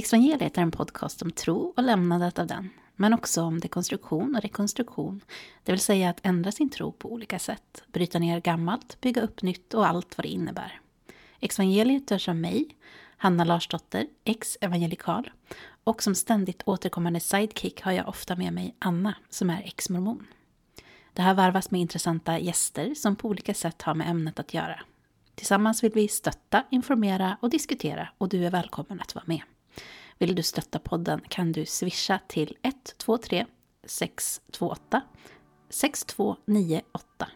[0.00, 4.42] Exvangeliet är en podcast om tro och lämnandet av den, men också om dekonstruktion och
[4.42, 5.20] rekonstruktion,
[5.62, 9.42] det vill säga att ändra sin tro på olika sätt, bryta ner gammalt, bygga upp
[9.42, 10.80] nytt och allt vad det innebär.
[11.40, 12.76] Exvangeliet görs av mig,
[13.16, 15.30] Hanna Larsdotter, ex-evangelikal,
[15.84, 20.26] och som ständigt återkommande sidekick har jag ofta med mig Anna, som är ex-mormon.
[21.12, 24.80] Det här varvas med intressanta gäster som på olika sätt har med ämnet att göra.
[25.34, 29.42] Tillsammans vill vi stötta, informera och diskutera och du är välkommen att vara med.
[30.20, 33.46] Vill du stötta podden kan du swisha till 123
[33.86, 35.02] 628
[35.70, 37.28] 6298.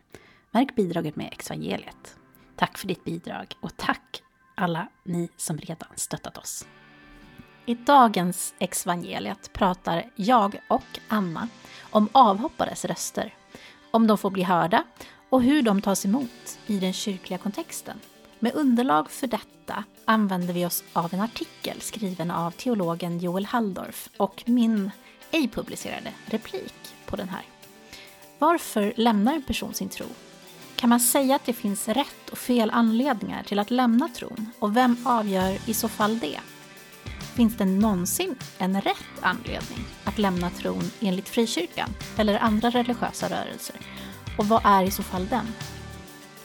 [0.50, 2.16] Märk bidraget med evangeliet.
[2.56, 4.23] Tack för ditt bidrag och tack
[4.54, 6.66] alla ni som redan stöttat oss.
[7.66, 11.48] I dagens evangeliet pratar jag och Anna
[11.90, 13.34] om avhoppares röster,
[13.90, 14.84] om de får bli hörda
[15.30, 18.01] och hur de tas emot i den kyrkliga kontexten.
[18.44, 24.08] Med underlag för detta använder vi oss av en artikel skriven av teologen Joel Halldorf
[24.16, 24.90] och min
[25.30, 26.74] ej publicerade replik
[27.06, 27.42] på den här.
[28.38, 30.06] Varför lämnar en person sin tro?
[30.76, 34.51] Kan man säga att det finns rätt och fel anledningar till att lämna tron?
[34.58, 36.40] Och vem avgör i så fall det?
[37.34, 43.76] Finns det någonsin en rätt anledning att lämna tron enligt frikyrkan eller andra religiösa rörelser?
[44.38, 45.46] Och vad är i så fall den?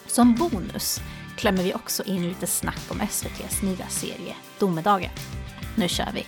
[0.06, 1.00] Som bonus
[1.40, 5.10] klämmer vi också in lite snack om SVTs nya serie Domedagen.
[5.76, 6.26] Nu kör vi!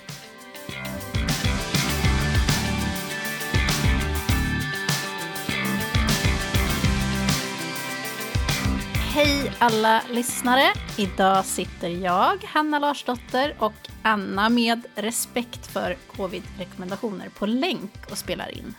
[8.95, 10.73] Hej alla lyssnare!
[10.99, 18.59] Idag sitter jag, Hanna Larsdotter och Anna med respekt för covid-rekommendationer på länk och spelar
[18.59, 18.75] in.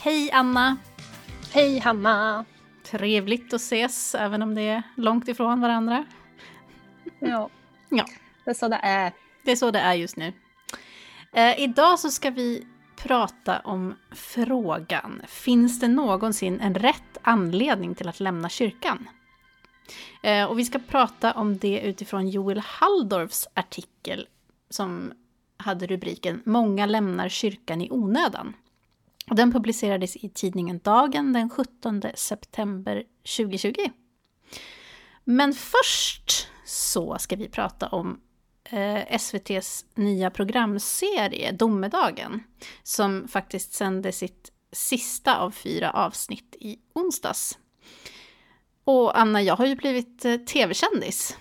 [0.00, 0.76] Hej Anna!
[1.52, 2.44] Hej Hanna!
[2.90, 6.04] Trevligt att ses, även om det är långt ifrån varandra.
[7.18, 7.50] Ja,
[7.88, 8.04] Ja,
[8.44, 9.12] det är så det är.
[9.44, 10.32] det är så det är just nu.
[11.32, 18.08] Eh, idag så ska vi prata om frågan, finns det någonsin en rätt anledning till
[18.08, 19.08] att lämna kyrkan?
[20.22, 24.28] Eh, och vi ska prata om det utifrån Joel Halldorfs artikel
[24.70, 25.12] som
[25.56, 28.54] hade rubriken Många lämnar kyrkan i onödan.
[29.30, 33.02] Den publicerades i tidningen Dagen den 17 september
[33.36, 33.74] 2020.
[35.24, 38.20] Men först så ska vi prata om
[38.64, 42.42] eh, SVTs nya programserie Domedagen
[42.82, 47.58] som faktiskt sände sitt sista av fyra avsnitt i onsdags.
[48.84, 51.38] Och Anna, jag har ju blivit eh, tv-kändis.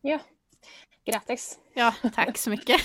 [0.00, 0.18] Ja,
[1.06, 1.58] grattis.
[1.74, 2.80] Ja, tack så mycket.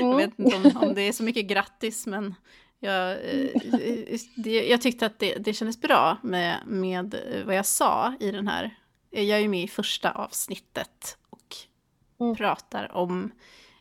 [0.00, 0.16] Jag Mm.
[0.16, 2.34] vet inte om, om det är så mycket grattis, men
[2.80, 7.14] jag, eh, det, jag tyckte att det, det kändes bra med, med
[7.46, 8.76] vad jag sa i den här.
[9.10, 11.56] Jag är ju med i första avsnittet och
[12.20, 12.36] Mm.
[12.36, 13.30] pratar om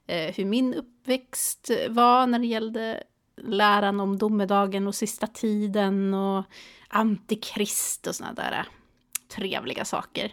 [0.07, 3.03] eh, hur min uppväxt var när det gällde
[3.37, 6.43] läran om domedagen och sista tiden och
[6.87, 8.65] antikrist och såna där
[9.27, 10.31] trevliga saker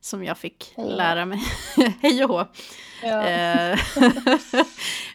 [0.00, 1.40] som jag fick lära mig.
[2.00, 2.46] Hej och hå.
[3.02, 3.26] Ja.
[3.28, 3.78] Eh,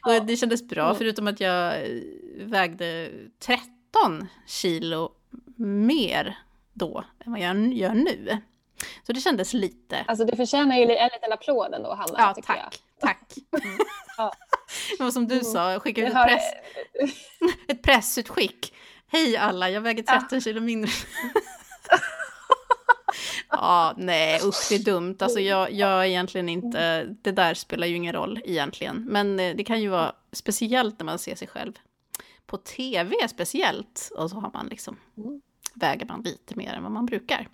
[0.19, 0.95] och det kändes bra, Mm.
[0.97, 1.87] förutom att jag eh,
[2.37, 5.11] vägde 13 kilo
[5.57, 6.37] mer
[6.73, 8.37] då än vad jag gör nu.
[9.07, 10.03] Så det kändes lite...
[10.07, 12.13] Alltså du förtjänar ju en liten applåd ändå Hanna.
[12.17, 12.79] Ja, tack.
[12.99, 13.33] Tack.
[13.63, 13.77] Mm.
[14.17, 14.31] Ja.
[14.99, 15.45] Det som du Mm.
[15.45, 16.31] sa, skicka ut Jag.
[16.31, 16.41] ett,
[16.95, 17.13] Jag har, press,
[17.67, 18.73] ett pressutskick.
[19.07, 20.91] Hej alla, jag väger 13 kilo mindre.
[23.49, 25.17] ja, nej usch det är dumt.
[25.19, 29.05] Alltså jag, jag är egentligen inte, det där spelar ju ingen roll egentligen.
[29.09, 31.73] Men eh, det kan ju vara speciellt när man ser sig själv
[32.57, 34.11] på tv speciellt.
[34.17, 35.41] Och så har man liksom, Mm.
[35.73, 37.49] väger man lite mer än vad man brukar.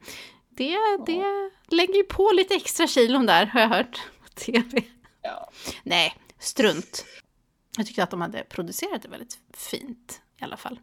[0.50, 4.84] Det, det lägger ju på lite extra kilon där har jag hört på tv.
[5.22, 5.50] ja.
[5.84, 7.06] Nej, strunt.
[7.78, 10.80] Jag tyckte att de hade producerat det väldigt fint i alla fall.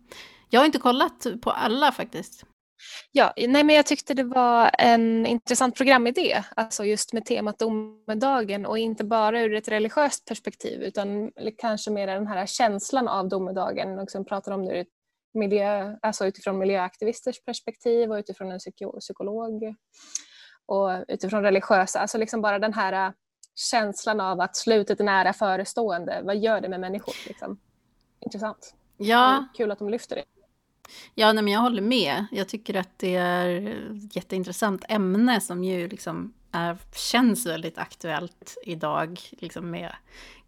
[0.49, 2.45] Jag har inte kollat på alla faktiskt.
[3.13, 6.43] Ja, nej men jag tyckte det var en intressant programidé.
[6.57, 12.07] Alltså just med temat domedagen och inte bara ur ett religiöst perspektiv utan kanske mer
[12.07, 14.85] den här känslan av domedagen och som pratar om det
[15.35, 19.75] miljö, alltså utifrån miljöaktivisters perspektiv och utifrån en psyko- psykolog
[20.67, 23.13] och utifrån religiösa, alltså liksom bara den här
[23.55, 26.21] känslan av att slutet är nära förestående.
[26.25, 27.15] Vad gör det med människor?
[27.29, 27.61] Liksom?
[28.21, 28.75] Intressant.
[28.97, 30.25] Ja, Kul att de lyfter det.
[31.15, 32.27] Ja nej, men jag håller med.
[32.31, 33.49] Jag tycker att det är
[33.97, 39.21] ett jätteintressant ämne som ju liksom är, känns väldigt aktuellt idag.
[39.31, 39.93] Liksom med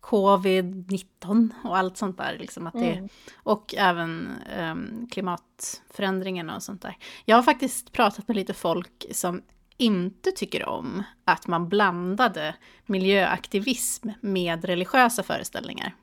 [0.01, 2.39] covid-19 och allt sånt där.
[2.39, 3.09] Liksom att det, Mm.
[3.37, 4.29] Och även
[4.59, 6.97] um, klimatförändringarna och sånt där.
[7.25, 9.43] Jag har faktiskt pratat med lite folk som
[9.77, 12.55] inte tycker om att man blandade
[12.87, 15.95] miljöaktivism med religiösa föreställningar.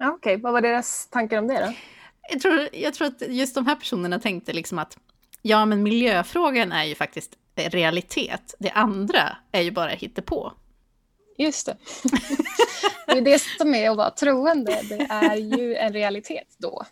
[0.00, 0.36] Okej, okay.
[0.36, 1.72] vad var deras tankar om det då?
[2.30, 4.98] Jag tror, jag tror att just de här personerna tänkte liksom att
[5.42, 8.54] ja, men miljöfrågan är ju faktiskt realitet.
[8.58, 10.52] Det andra är ju bara hittepå.
[11.38, 11.76] Just det.
[13.06, 14.82] det är det som är att vara troende.
[14.88, 16.84] Det är ju en realitet då.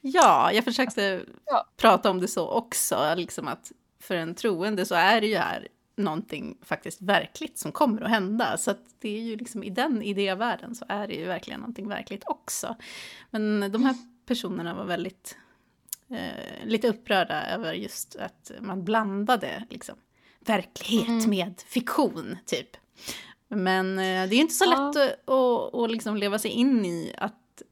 [0.00, 1.68] Ja, jag försökte ja.
[1.76, 3.14] prata om det så också.
[3.16, 8.02] Liksom att för en troende så är det ju här någonting faktiskt verkligt som kommer
[8.02, 8.58] att hända.
[8.58, 11.88] Så att det är ju liksom i den idévärlden så är det ju verkligen någonting
[11.88, 12.76] verkligt också.
[13.30, 13.94] Men de här
[14.26, 15.36] personerna var väldigt
[16.10, 19.96] eh, lite upprörda över just att man blandade liksom,
[20.40, 21.30] verklighet mm.
[21.30, 22.76] med fiktion, typ.
[23.48, 24.70] Men eh, det är inte så ja.
[24.70, 27.62] lätt att, att, att liksom leva sig in i att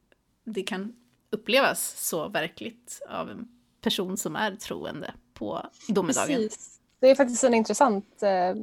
[0.44, 0.96] det kan
[1.30, 3.48] upplevas så verkligt av en
[3.80, 6.36] person som är troende på domedagen.
[6.36, 6.80] Precis.
[7.00, 8.54] Det är faktiskt en intressant eh,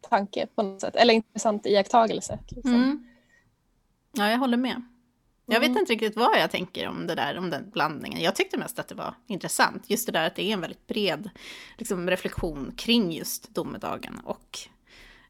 [0.00, 2.38] tanke på något sätt, eller intressant iakttagelse.
[2.48, 2.74] Liksom.
[2.74, 3.06] Mm.
[4.12, 4.82] Ja, jag håller med.
[5.46, 5.78] Jag vet mm.
[5.78, 8.20] inte riktigt vad jag tänker om det där, om den blandningen.
[8.20, 10.86] Jag tyckte mest att det var intressant, just det där att det är en väldigt
[10.86, 11.30] bred
[11.78, 14.58] liksom, reflektion kring just domedagen och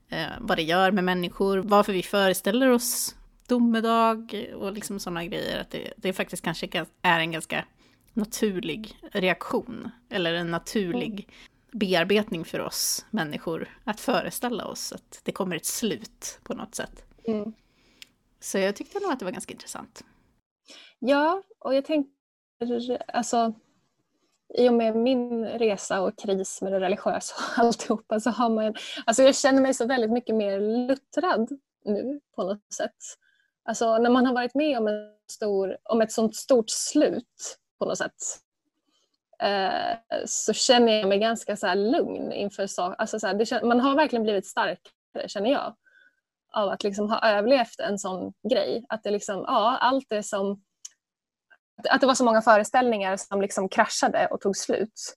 [0.08, 3.14] eh, vad det gör med människor, varför vi föreställer oss
[3.46, 5.60] domedag och liksom sådana grejer.
[5.60, 7.64] Att det, det faktiskt kanske är en ganska
[8.12, 11.30] naturlig reaktion, eller en naturlig mm.
[11.72, 17.04] bearbetning för oss människor att föreställa oss att det kommer ett slut på något sätt.
[17.24, 17.52] Mm.
[18.46, 20.04] Så jag tyckte nog att det var ganska intressant.
[20.98, 22.12] Ja, och jag tänker,
[23.12, 23.54] alltså
[24.54, 28.74] i och med min resa och kris med det religiösa och alltihopa så har man,
[29.06, 31.48] alltså jag känner mig så väldigt mycket mer luttrad
[31.84, 32.96] nu på något sätt.
[33.64, 37.84] Alltså när man har varit med om, en stor, om ett sånt stort slut på
[37.84, 38.40] något sätt
[39.42, 39.96] eh,
[40.26, 43.00] så känner jag mig ganska så lugn inför saker.
[43.00, 45.76] Alltså man har verkligen blivit starkare känner jag
[46.56, 48.84] av att liksom ha överlevt en sån grej.
[48.88, 50.62] Att det liksom, ja, allt det som
[51.90, 55.16] att det var så många föreställningar som liksom kraschade och tog slut.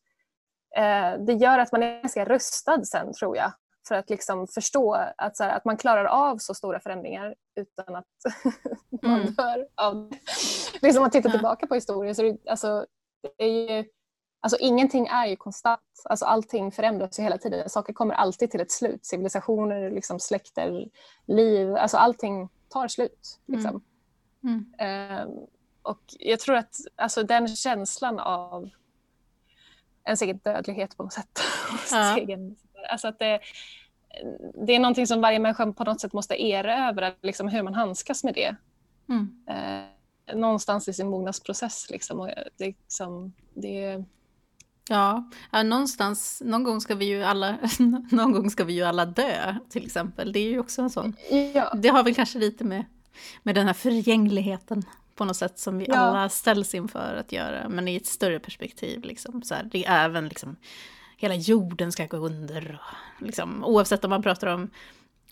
[0.78, 3.52] Eh, det gör att man är ganska rustad sen tror jag
[3.88, 7.96] för att liksom förstå att, så här, att man klarar av så stora förändringar utan
[7.96, 8.06] att
[9.04, 9.34] man mm.
[9.34, 10.18] dör av det.
[10.82, 12.86] Liksom om man tittar tillbaka på historien så är det, alltså,
[13.22, 13.86] det är ju,
[14.40, 15.82] alltså, ingenting är ju konstant.
[16.04, 17.70] Alltså, allting förändras ju hela tiden.
[17.70, 19.06] Saker kommer alltid till ett slut.
[19.06, 20.90] Civilisationer, liksom, släkter,
[21.26, 21.76] liv.
[21.76, 23.40] Alltså, allting tar slut.
[23.46, 23.82] Liksom.
[24.44, 24.66] Mm.
[24.80, 25.28] Mm.
[25.28, 25.48] Um,
[25.82, 28.70] och jag tror att alltså, den känslan av
[30.06, 31.40] ens egen dödlighet på något sätt.
[31.92, 32.18] Ja.
[32.18, 32.56] egen,
[32.90, 33.40] alltså att det,
[34.66, 38.24] det är någonting som varje människa på något sätt måste erövra, liksom hur man handskas
[38.24, 38.56] med det.
[39.10, 39.44] Mm.
[39.48, 41.90] Eh, någonstans i sin mognadsprocess.
[41.90, 44.04] Liksom, och det, liksom, det,
[44.90, 45.24] Ja,
[45.64, 47.58] någonstans, någon gång ska vi ju alla,
[48.12, 50.32] någon gång ska vi ju alla dö till exempel.
[50.32, 51.16] Det är ju också en sån.
[51.54, 51.74] Ja.
[51.76, 52.86] Det har väl kanske lite med,
[53.44, 54.84] med den här förgängligheten
[55.16, 55.96] på något sätt som vi ja.
[55.96, 59.04] alla ställs inför att göra, men i ett större perspektiv.
[59.04, 60.56] Liksom, så här, det är även liksom,
[61.18, 62.82] hela jorden ska gå under.
[63.20, 64.70] Liksom, oavsett om man pratar om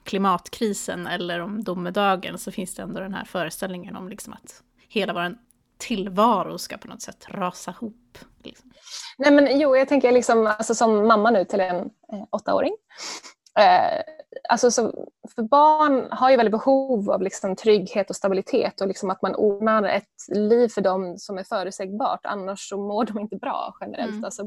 [0.03, 5.13] klimatkrisen eller om domedagen så finns det ändå den här föreställningen om liksom att hela
[5.13, 5.37] vår
[5.77, 7.95] tillvaro ska på något sätt rasa ihop.
[8.43, 8.71] Liksom.
[9.17, 11.77] Nej men jo, jag tänker liksom, alltså, som mamma nu till en
[12.13, 12.73] eh, åttaåring
[13.57, 14.01] Eh,
[14.49, 19.09] alltså så, för barn har ju väldigt behov av liksom trygghet och stabilitet och liksom
[19.09, 22.19] att man ordnar ett liv för dem som är förutsägbart.
[22.23, 24.11] Annars så mår de inte bra generellt.
[24.11, 24.23] Mm.
[24.23, 24.43] Alltså,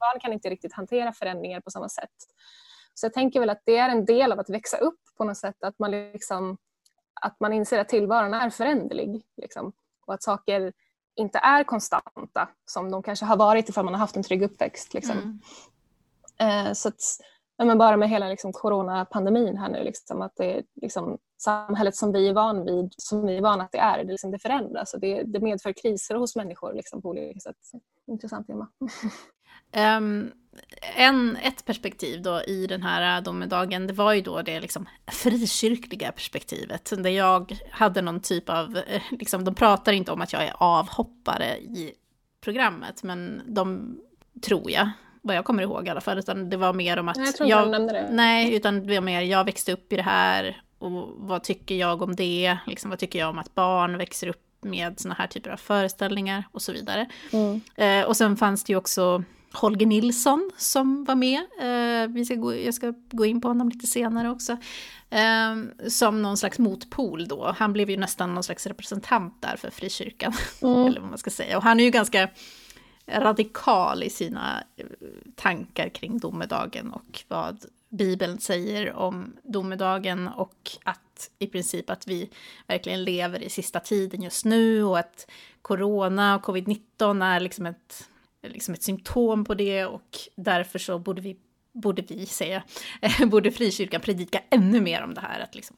[0.00, 2.10] barn kan inte riktigt hantera förändringar på samma sätt.
[2.94, 5.36] Så jag tänker väl att det är en del av att växa upp på något
[5.36, 5.64] sätt.
[5.64, 6.58] Att man, liksom,
[7.20, 9.22] att man inser att tillvaron är föränderlig.
[9.36, 9.72] Liksom,
[10.06, 10.72] och att saker
[11.16, 14.94] inte är konstanta som de kanske har varit ifall man har haft en trygg uppväxt.
[14.94, 15.40] Liksom.
[16.38, 16.68] Mm.
[16.68, 17.00] Eh, så att,
[17.56, 22.12] ja, men bara med hela liksom, coronapandemin här nu, liksom, att det liksom, samhället som
[22.12, 24.94] vi är van vid, som vi är vana att det är, det, liksom, det förändras
[24.94, 27.56] och det, det medför kriser hos människor liksom, på olika sätt.
[28.06, 28.68] Intressant tema.
[29.76, 30.32] Um,
[30.96, 36.12] en, ett perspektiv då i den här domedagen, det var ju då det liksom frikyrkliga
[36.12, 36.92] perspektivet.
[36.98, 40.54] Där jag hade någon typ av, eh, liksom, de pratar inte om att jag är
[40.56, 41.92] avhoppare i
[42.40, 43.96] programmet, men de
[44.42, 44.90] tror jag
[45.22, 47.16] vad jag kommer ihåg i alla fall, utan det var mer om att...
[47.16, 48.08] Nej, jag tror inte jag, de nämnde det.
[48.10, 52.02] Nej, utan det var mer, jag växte upp i det här, och vad tycker jag
[52.02, 52.56] om det?
[52.66, 56.44] Liksom, vad tycker jag om att barn växer upp med såna här typer av föreställningar
[56.52, 57.06] och så vidare.
[57.32, 57.60] Mm.
[57.76, 61.40] Eh, och sen fanns det ju också Holger Nilsson som var med.
[61.60, 64.56] Eh, vi ska gå, jag ska gå in på honom lite senare också.
[65.10, 67.54] Eh, som någon slags motpol då.
[67.58, 70.32] Han blev ju nästan någon slags representant där för frikyrkan.
[70.62, 70.86] Mm.
[70.86, 71.56] eller vad man ska säga.
[71.56, 72.28] Och han är ju ganska
[73.06, 74.86] radikal i sina eh,
[75.36, 82.30] tankar kring domedagen och vad Bibeln säger om domedagen och att i princip att vi
[82.66, 85.30] verkligen lever i sista tiden just nu och att
[85.62, 88.08] corona och covid-19 är liksom ett,
[88.42, 91.36] liksom ett symptom på det och därför så borde vi,
[91.72, 92.62] borde vi säga,
[93.26, 95.76] borde frikyrkan predika ännu mer om det här, att liksom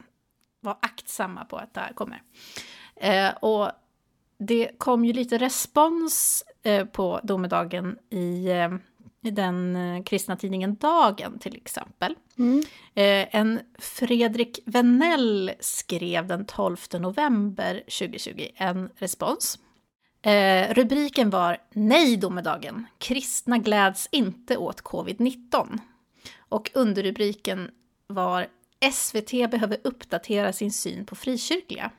[0.60, 2.22] vara aktsamma på att det här kommer.
[2.96, 3.70] Eh, och
[4.38, 8.74] det kom ju lite respons eh, på domedagen i, eh,
[9.22, 12.14] i den eh, kristna tidningen Dagen till exempel.
[12.38, 12.58] Mm.
[12.94, 19.58] Eh, en Fredrik Venell skrev den 12 november 2020 en respons.
[20.24, 25.78] Eh, rubriken var Nej domedagen, kristna gläds inte åt covid-19.
[26.38, 27.70] Och underrubriken
[28.06, 28.46] var
[28.92, 31.90] SVT behöver uppdatera sin syn på frikyrkliga.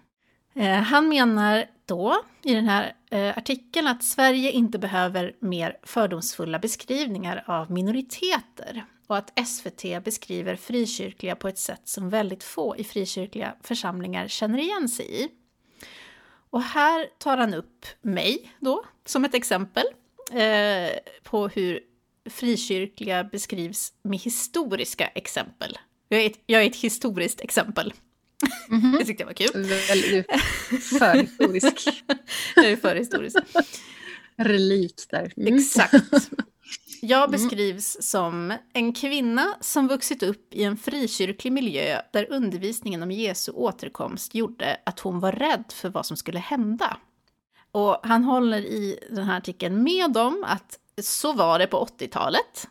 [0.56, 6.60] Eh, han menar då i den här eh, artikeln att Sverige inte behöver mer fördomsfulla
[6.60, 12.84] beskrivningar av minoriteter och att SVT beskriver frikyrkliga på ett sätt som väldigt få i
[12.84, 15.30] frikyrkliga församlingar känner igen sig i.
[16.56, 19.86] Och här tar han upp mig då som ett exempel
[20.32, 21.80] eh, på hur
[22.30, 25.78] frikyrkliga beskrivs med historiska exempel.
[26.10, 27.94] Jag är ett, jag är ett historiskt exempel.
[28.70, 28.98] Mm -hmm.
[29.00, 29.64] Det tyckte jag var kul.
[29.88, 30.26] Väldigt
[31.00, 31.90] för historisk.
[32.56, 33.38] jag är för historisk.
[34.38, 35.34] Relik där.
[35.38, 35.56] Mm.
[35.56, 36.32] Exakt.
[37.02, 37.32] Jag mm.
[37.32, 43.52] beskrivs som en kvinna som vuxit upp i en frikyrklig miljö där undervisningen om Jesu
[43.52, 46.98] återkomst gjorde att hon var rädd för vad som skulle hända.
[47.72, 52.68] Och han håller i den här artikeln med om att så var det på 80-talet.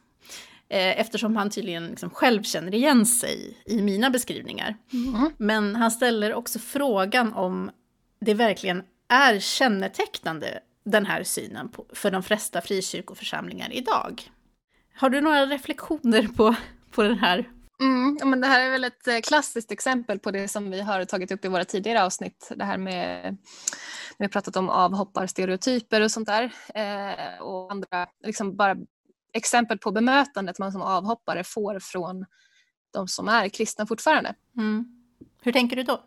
[0.68, 4.76] Eh, eftersom han tydligen liksom själv känner igen sig i mina beskrivningar.
[4.92, 5.30] Mm.
[5.36, 7.70] Men han ställer också frågan om
[8.20, 14.22] det verkligen är kännetecknande den här synen på, för de flesta frikyrkoförsamlingar idag.
[14.94, 16.54] Har du några reflektioner på,
[16.90, 17.48] på den här?
[17.80, 21.04] Mm, men det här är väl ett eh, klassiskt exempel på det som vi har
[21.04, 22.52] tagit upp i våra tidigare avsnitt.
[22.56, 23.36] Det här med,
[24.18, 26.52] vi har pratat om avhopparstereotyper och sånt där.
[26.74, 28.76] Eh, och andra, liksom bara
[29.32, 32.26] exempel på bemötandet man som avhoppare får från
[32.92, 34.34] de som är kristna fortfarande.
[34.56, 34.84] Mm.
[35.42, 36.04] Hur tänker du då?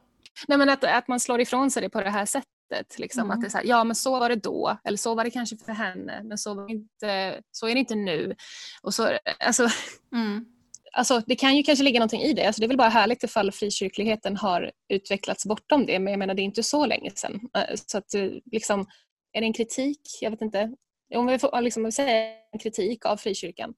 [0.47, 2.56] Nej, men att, att man slår ifrån sig det på det här sättet.
[2.97, 3.31] Liksom, mm.
[3.31, 5.29] Att det är så här, ja men så var det då, eller så var det
[5.31, 8.35] kanske för henne, men så, var inte, så är det inte nu.
[8.81, 9.67] Och så, alltså,
[10.13, 10.45] mm.
[10.93, 12.45] alltså, det kan ju kanske ligga någonting i det.
[12.45, 16.33] Alltså, det är väl bara härligt ifall frikyrkligheten har utvecklats bortom det, men jag menar
[16.33, 17.49] det är inte så länge sedan.
[17.57, 18.85] Eh, så att, eh, liksom,
[19.33, 20.01] är det en kritik?
[20.21, 20.73] Jag vet inte
[21.15, 23.73] om vi får liksom, säga en kritik av frikyrkan.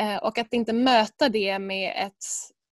[0.00, 2.24] Eh, och att inte möta det med ett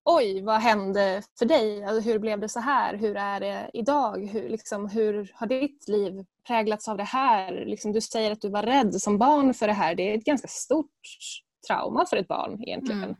[0.06, 1.84] Oj, vad hände för dig?
[1.84, 2.94] Alltså, hur blev det så här?
[2.94, 4.28] Hur är det idag?
[4.28, 7.64] Hur, liksom, hur har ditt liv präglats av det här?
[7.66, 9.94] Liksom, du säger att du var rädd som barn för det här.
[9.94, 10.90] Det är ett ganska stort
[11.66, 13.16] trauma för ett barn egentligen.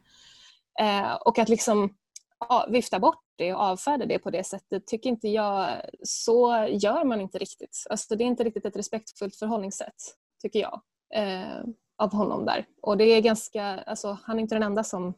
[0.78, 1.04] Mm.
[1.04, 1.94] Eh, och att liksom
[2.68, 5.68] vifta bort det och avfärda det på det sättet tycker inte jag,
[6.02, 7.86] så gör man inte riktigt.
[7.90, 10.02] Alltså, det är inte riktigt ett respektfullt förhållningssätt
[10.42, 10.80] tycker jag,
[11.14, 11.64] eh,
[11.98, 12.66] av honom där.
[12.82, 15.14] Och det är ganska, alltså, han är inte den enda som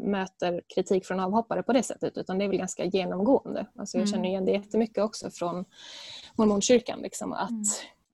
[0.00, 3.66] möter kritik från avhoppare på det sättet utan det är väl ganska genomgående.
[3.76, 4.12] Alltså, jag mm.
[4.12, 5.64] känner igen det jättemycket också från
[6.36, 7.00] mormonkyrkan.
[7.00, 7.64] Liksom, att, mm.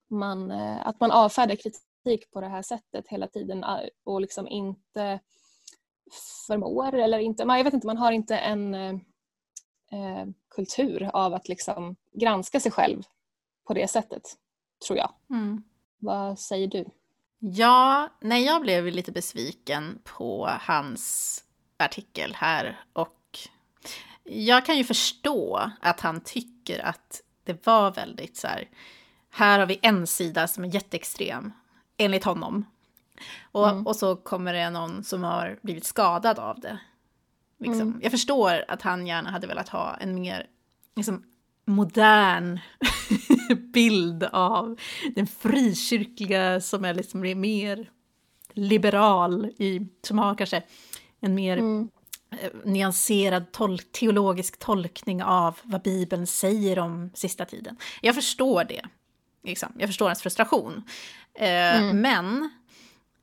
[0.09, 4.49] man, eh, att man avfärdar kritik på det här sättet hela tiden eh, och liksom
[4.49, 5.21] inte
[6.47, 8.95] förmår eller inte, jag vet inte, man har inte en eh,
[9.93, 13.03] eh, kultur av att liksom granska sig själv
[13.67, 14.23] på det sättet,
[14.87, 15.12] tror jag.
[15.31, 15.62] Mm.
[15.99, 16.85] Vad säger du?
[17.38, 21.45] Ja, nej, jag blev lite besviken på hans
[21.78, 23.12] artikel här och
[24.25, 28.69] jag kan ju förstå att han tycker att det var väldigt så här,
[29.31, 31.52] här har vi en sida som är jätteextrem,
[31.97, 32.64] enligt honom.
[33.52, 33.87] Och, mm.
[33.87, 36.78] och så kommer det någon som har blivit skadad av det.
[37.59, 37.81] Liksom.
[37.81, 38.00] Mm.
[38.02, 40.47] Jag förstår att han gärna hade velat ha en mer
[40.97, 41.25] liksom,
[41.64, 42.61] modern
[43.73, 44.76] bild av
[45.15, 47.91] den frikyrkliga som är liksom mer
[48.53, 50.62] liberal, i, som har kanske
[51.21, 51.88] en mer mm.
[52.31, 57.76] Eh, nyanserad tol teologisk tolkning av vad Bibeln säger om sista tiden.
[58.00, 58.83] Jag förstår det.
[59.45, 59.73] Liksom.
[59.79, 60.83] Jag förstår hans frustration.
[61.35, 62.00] Eh, mm.
[62.00, 62.50] Men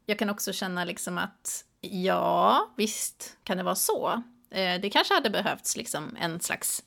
[0.05, 4.23] jag kan också känna liksom att ja, visst kan det vara så.
[4.51, 6.83] Eh, det kanske hade behövts liksom en slags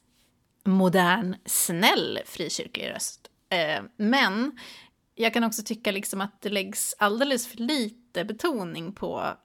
[0.67, 3.31] modern, snäll frikyrklig röst.
[3.51, 4.59] Eh, men
[5.15, 9.37] jag kan också tycka liksom att det läggs alldeles för lite betoning på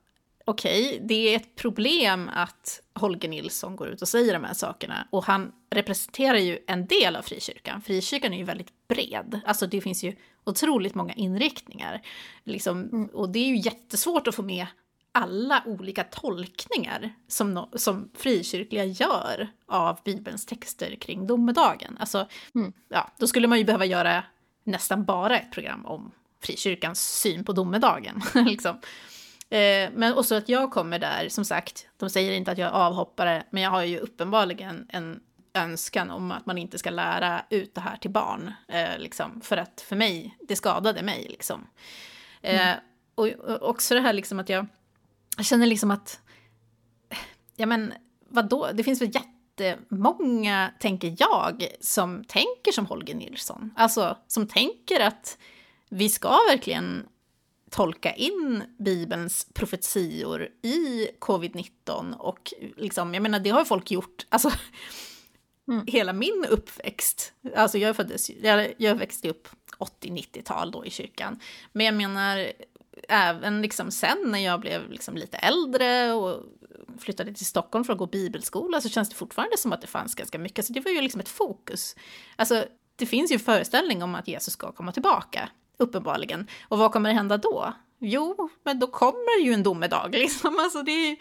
[0.46, 4.54] okej, okay, det är ett problem att Holger Nilsson går ut och säger de här
[4.54, 5.08] sakerna.
[5.10, 7.82] Och han representerar ju en del av frikyrkan.
[7.82, 9.40] Frikyrkan är ju väldigt bred.
[9.46, 12.02] Alltså det finns ju otroligt många inriktningar.
[12.44, 13.06] Liksom, mm.
[13.06, 14.68] Och det är ju jättesvårt att få med
[15.12, 21.98] alla olika tolkningar som, no som frikyrkliga gör av Bibelns texter kring domedagen.
[22.00, 22.74] Alltså, mm.
[22.90, 24.24] ja, då skulle man ju behöva göra
[24.64, 28.22] nästan bara ett program om frikyrkans syn på domedagen.
[28.46, 28.80] liksom.
[29.50, 32.74] eh, men också att jag kommer där, som sagt, de säger inte att jag är
[32.74, 35.20] avhoppare, men jag har ju uppenbarligen en
[35.54, 38.54] önskan om att man inte ska lära ut det här till barn.
[38.68, 41.28] Eh, liksom, för att för mig, det skadade mig.
[41.30, 41.68] Liksom.
[42.42, 42.80] Eh, mm.
[43.16, 44.68] och, och, också det här liksom att jag,
[45.38, 46.20] jag känner liksom att,
[47.56, 47.94] ja men
[48.30, 53.74] vadå, det finns väl jättemånga, tänker jag, som tänker som Holger Nilsson.
[53.76, 55.38] Alltså som tänker att
[55.90, 57.08] vi ska verkligen
[57.70, 64.52] tolka in Bibelns profetior i covid-19 och liksom, jag menar det har folk gjort, alltså
[65.68, 65.84] mm.
[65.88, 69.48] hela min uppväxt, alltså jag föddes, jag, jag växte upp
[69.80, 71.40] 80-90-tal då i kyrkan,
[71.74, 72.52] men jag menar
[73.12, 76.44] även liksom sen när jag blev liksom lite äldre och
[77.00, 80.16] flyttade till Stockholm för att gå bibelskola så känns det fortfarande som att det fanns
[80.16, 81.96] ganska mycket, så det var ju liksom ett fokus.
[82.36, 82.66] Alltså
[82.96, 86.48] det finns ju en föreställning om att Jesus ska komma tillbaka uppenbarligen.
[86.68, 87.74] Och vad kommer hända då?
[88.00, 90.12] Jo, men då kommer ju en domedag.
[90.12, 90.60] Liksom.
[90.60, 91.18] Alltså det är,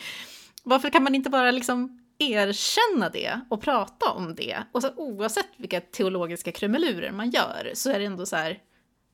[0.63, 4.63] varför kan man inte bara liksom erkänna det och prata om det?
[4.73, 8.59] Och så, oavsett vilka teologiska krumelurer man gör så är det ändå så här,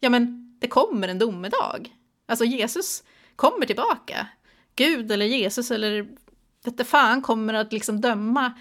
[0.01, 1.89] ja men det kommer en domedag.
[2.27, 3.03] Alltså Jesus
[3.37, 4.27] kommer tillbaka.
[4.77, 6.09] Gud eller Jesus eller
[6.65, 8.53] vete fan kommer att liksom döma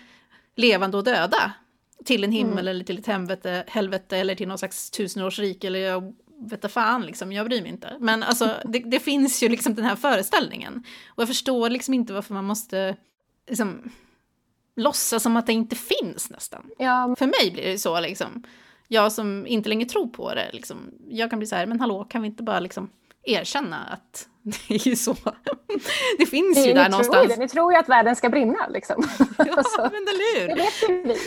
[0.55, 1.53] levande och döda
[2.05, 2.67] till en himmel mm.
[2.67, 7.31] eller till ett helvete, helvete eller till någon slags tusenårsrike eller jag vete fan, liksom,
[7.31, 7.97] jag bryr mig inte.
[7.99, 10.83] Men alltså, det, det, finns ju liksom den här föreställningen.
[11.07, 12.95] Och jag förstår liksom inte varför man måste
[13.47, 13.91] liksom,
[14.75, 16.69] låtsas som att det inte finns nästan.
[16.77, 17.15] Ja.
[17.19, 18.43] För mig blir det så liksom.
[18.87, 20.77] Jag som inte längre tror på det, liksom,
[21.09, 22.89] jag kan bli så här, men hallå, kan vi inte bara liksom
[23.25, 25.15] erkänna att det är ju så.
[26.17, 27.27] Det finns ju ni, där ni någonstans.
[27.27, 28.95] Tror, ni tror ju att världen ska brinna liksom.
[29.37, 30.47] Ja, alltså, men eller hur?
[30.47, 31.17] Det vet ju vi.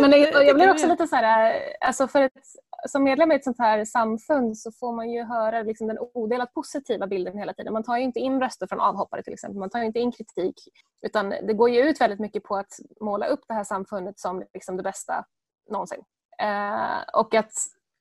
[0.00, 2.32] men det, jag blir också lite så här, alltså för ett,
[2.88, 6.54] som medlem i ett sånt här samfund så får man ju höra liksom den odelat
[6.54, 7.72] positiva bilden hela tiden.
[7.72, 10.54] Man tar ju inte in röster från avhoppare till exempel, man tar inte in kritik.
[11.02, 14.44] Utan det går ju ut väldigt mycket på att måla upp det här samfundet som
[14.54, 15.24] liksom det bästa
[15.70, 16.02] någonsin.
[16.42, 17.52] Eh, och att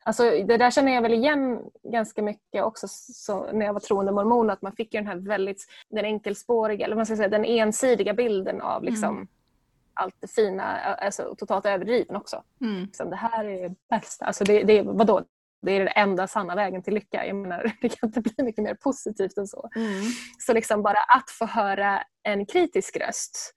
[0.08, 4.12] Alltså, det där känner jag väl igen ganska mycket också så, när jag var troende
[4.12, 8.13] mormon att man fick den här väldigt den enkelspåriga, eller man ska säga den ensidiga
[8.13, 9.28] bilden av liksom, mm.
[9.93, 12.43] allt det fina, alltså totalt överdriven också.
[12.62, 12.82] Mm.
[12.84, 14.22] Liksom, det här är bäst.
[14.22, 15.24] Alltså det, det, vadå?
[15.62, 17.26] Det är den enda sanna vägen till lycka.
[17.26, 19.70] Jag menar, det kan inte bli mycket mer positivt än så.
[19.76, 20.04] Mm.
[20.39, 23.54] Så liksom bara att få höra en kritisk röst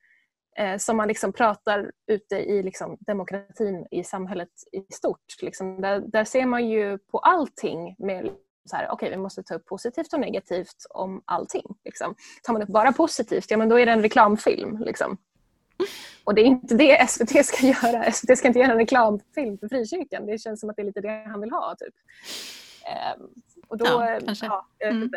[0.59, 5.43] eh, som man liksom pratar ute i liksom demokratin i samhället i stort.
[5.43, 5.81] Liksom.
[5.81, 8.31] Där, där ser man ju på allting med
[8.71, 11.65] så här, okay, vi måste ta upp positivt och negativt om allting.
[11.85, 12.15] Liksom.
[12.43, 14.79] Tar man upp bara positivt, ja men då är det en reklamfilm.
[14.79, 15.17] Liksom.
[16.25, 18.13] Och det är inte det SVT ska göra.
[18.13, 20.27] SVT ska inte göra en reklamfilm för frikyrkan.
[20.27, 21.75] Det känns som att det är lite det han vill ha.
[21.79, 21.95] Typ.
[22.87, 23.23] Eh,
[23.69, 24.47] och då, ja, kanske.
[24.47, 25.11] Ja, mm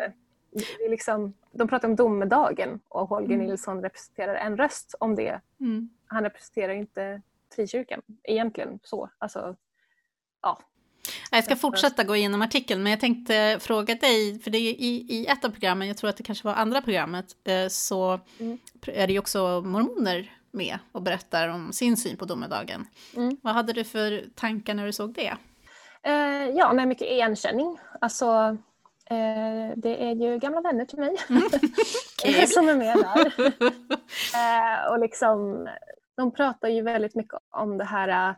[0.54, 3.48] det är liksom, de pratar om domedagen och Holger mm.
[3.48, 5.42] Nilsson representerar en röst om det.
[5.60, 5.90] Mm.
[6.06, 7.22] Han representerar inte
[7.56, 8.80] frikyrkan egentligen.
[8.84, 9.10] så.
[9.18, 9.56] Alltså,
[10.42, 10.60] ja.
[11.32, 15.06] Jag ska fortsätta gå igenom artikeln, men jag tänkte fråga dig, för det är i,
[15.10, 18.58] i ett av programmen, jag tror att det kanske var andra programmet, eh, så mm.
[18.88, 22.88] är det ju också mormoner med och berättar om sin syn på domedagen.
[23.16, 23.38] Mm.
[23.42, 25.38] Vad hade du för tankar när du såg det?
[26.04, 27.80] Eh, ja, med mycket igenkänning.
[28.02, 28.58] Alltså,
[29.10, 32.48] Eh, det är ju gamla vänner till mig mm.
[32.48, 33.54] som är med där.
[34.36, 35.68] Eh, och liksom,
[36.18, 38.36] de pratar ju väldigt mycket om det här eh,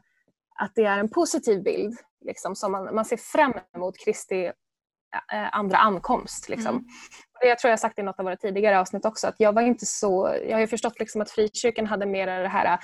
[0.55, 1.97] att det är en positiv bild.
[2.25, 4.51] Liksom, som man, man ser fram emot Kristi
[5.51, 6.49] andra ankomst.
[6.49, 6.75] Liksom.
[6.75, 6.85] Mm.
[7.41, 9.85] Jag tror jag sagt i något av våra tidigare avsnitt också att jag var inte
[9.85, 12.79] så, jag har ju förstått liksom att frikyrkan hade mer det här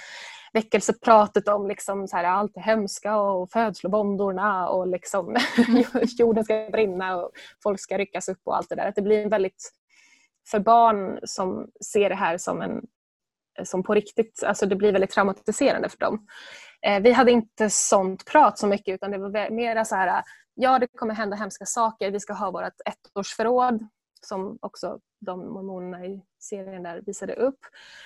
[0.53, 5.35] väckelsepratet om liksom så här, allt det hemska och födslovåndorna och liksom
[6.17, 7.31] jorden ska brinna och
[7.63, 8.87] folk ska ryckas upp och allt det där.
[8.87, 9.71] Att det blir en väldigt,
[10.51, 12.81] för barn som ser det här som en
[13.63, 16.27] som på riktigt, alltså det blir väldigt traumatiserande för dem.
[16.81, 20.79] Eh, vi hade inte sånt prat så mycket utan det var mer så här, ja
[20.79, 22.73] det kommer hända hemska saker, vi ska ha vårt
[23.15, 23.87] ettårsförråd
[24.25, 27.59] som också de mormonerna i serien där visade upp.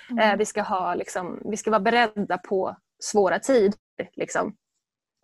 [0.10, 0.32] Mm.
[0.32, 3.80] Eh, vi, ska ha, liksom, vi ska vara beredda på svåra tider.
[4.13, 4.56] Liksom.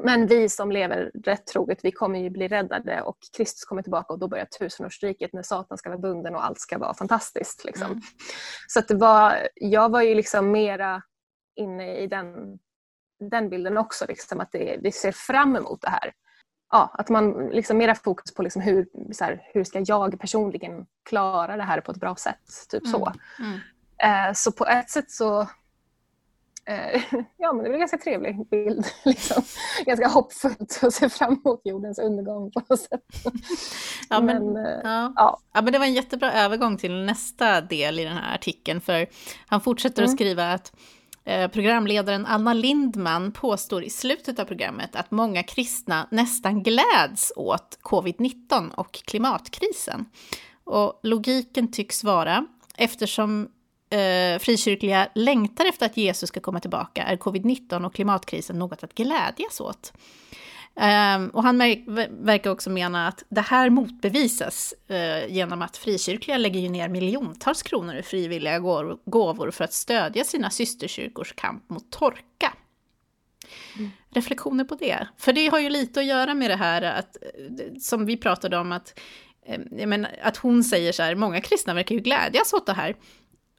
[0.04, 4.14] Men vi som lever rätt troget, vi kommer ju bli räddade och Kristus kommer tillbaka
[4.14, 7.66] och då börjar tusenårsriket när Satan ska vara bunden och allt ska vara fantastiskt.
[7.66, 7.88] Liksom.
[7.88, 8.02] Mm.
[8.68, 11.02] Så det var, jag var ju liksom mera
[11.56, 12.60] inne i den,
[13.20, 16.14] den bilden också, liksom, att det, vi ser fram emot det här.
[16.72, 20.86] Ja, att man liksom mera fokus på liksom hur, så här, hur ska jag personligen
[21.10, 22.68] klara det här på ett bra sätt.
[22.70, 22.92] Typ mm.
[22.92, 23.14] så.
[23.40, 23.60] Mm.
[23.98, 25.48] Eh, så på ett sätt så
[26.66, 27.02] Eh,
[27.38, 28.86] ja, men det är en ganska trevlig bild.
[29.06, 29.44] Liksom.
[29.86, 33.02] Ganska hoppfullt att se fram emot jordens undergång på något sätt.
[34.10, 35.14] Ja, men, men eh, ja.
[35.16, 35.40] Ja.
[35.54, 35.62] ja.
[35.62, 38.82] men det var en jättebra övergång till nästa del i den här artikeln.
[38.82, 39.08] För
[39.48, 40.10] han fortsätter mm.
[40.10, 40.74] att skriva att
[41.32, 47.80] Eh, programledaren Anna Lindman påstår i slutet av programmet att många kristna nästan gläds åt
[47.82, 50.06] covid-19 och klimatkrisen.
[50.64, 53.50] Och logiken tycks vara, eftersom
[53.90, 58.94] eh, frikyrkliga längtar efter att Jesus ska komma tillbaka är covid-19 och klimatkrisen något att
[58.94, 59.94] glädjas åt.
[60.76, 61.58] Um, och han
[62.10, 67.64] verkar också mena att det här motbevisas uh, genom att frikyrkliga lägger ju ner miljontals
[67.64, 68.60] kronor i frivilliga
[69.06, 72.54] gåvor för att stödja sina systerkyrkors kamp mot torka.
[73.78, 73.92] Mm.
[74.10, 75.08] Reflektioner på det?
[75.18, 77.18] För det har ju lite att göra med det här att,
[77.82, 79.00] som vi pratade om, att,
[79.46, 82.96] eh, menar, att hon säger så här, många kristna verkar ju glädjas åt det här.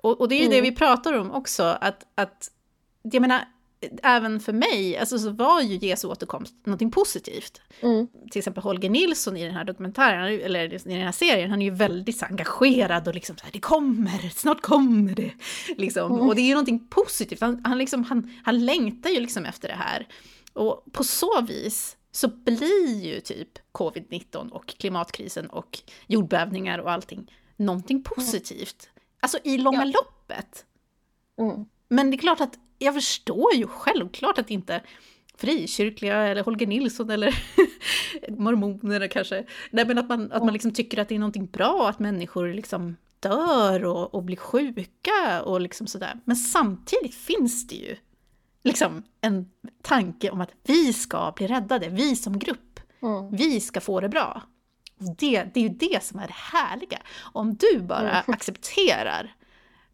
[0.02, 0.56] Och, och det är ju mm.
[0.56, 2.50] det vi pratar om också, att, att
[3.02, 3.44] jag menar,
[4.02, 7.60] även för mig, alltså så var ju Jesu återkomst någonting positivt.
[7.80, 8.08] Mm.
[8.30, 11.66] Till exempel Holger Nilsson i den här dokumentären, eller i den här serien, han är
[11.66, 15.32] ju väldigt så engagerad och liksom så här, det kommer, snart kommer det.
[15.76, 16.12] Liksom.
[16.12, 16.28] Mm.
[16.28, 19.68] Och det är ju någonting positivt, han, han, liksom, han, han längtar ju liksom efter
[19.68, 20.08] det här.
[20.52, 27.30] Och på så vis så blir ju typ covid-19 och klimatkrisen och jordbävningar och allting
[27.56, 28.02] någonting mm.
[28.02, 28.88] positivt.
[29.20, 29.92] Alltså i långa ja.
[29.94, 30.66] loppet.
[31.38, 31.66] Mm.
[31.92, 34.82] Men det är klart att jag förstår ju självklart att inte
[35.34, 37.34] frikyrkliga eller Holger Nilsson eller
[38.28, 39.44] mormoner kanske.
[39.70, 42.54] Nej, men att man, att man liksom tycker att det är någonting bra att människor
[42.54, 46.20] liksom dör och, och blir sjuka och liksom sådär.
[46.24, 47.96] Men samtidigt finns det ju
[48.64, 49.50] liksom en
[49.82, 52.80] tanke om att vi ska bli räddade, vi som grupp.
[53.02, 53.30] Mm.
[53.36, 54.42] Vi ska få det bra.
[55.18, 56.98] Det, det är ju det som är det härliga.
[57.20, 58.24] Om du bara mm.
[58.34, 59.34] accepterar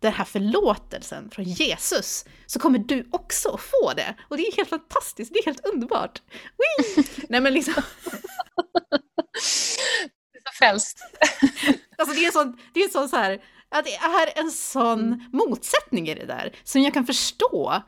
[0.01, 4.15] den här förlåtelsen från Jesus så kommer du också få det.
[4.29, 6.23] Och det är helt fantastiskt, det är helt underbart.
[6.59, 7.05] Wee!
[7.29, 7.83] Nej men liksom...
[10.33, 10.99] Du är så frälst.
[12.01, 14.51] Alltså det är en sån, det är en sån så här, att det är en
[14.51, 15.21] sån mm.
[15.33, 17.83] motsättning i det där som jag kan förstå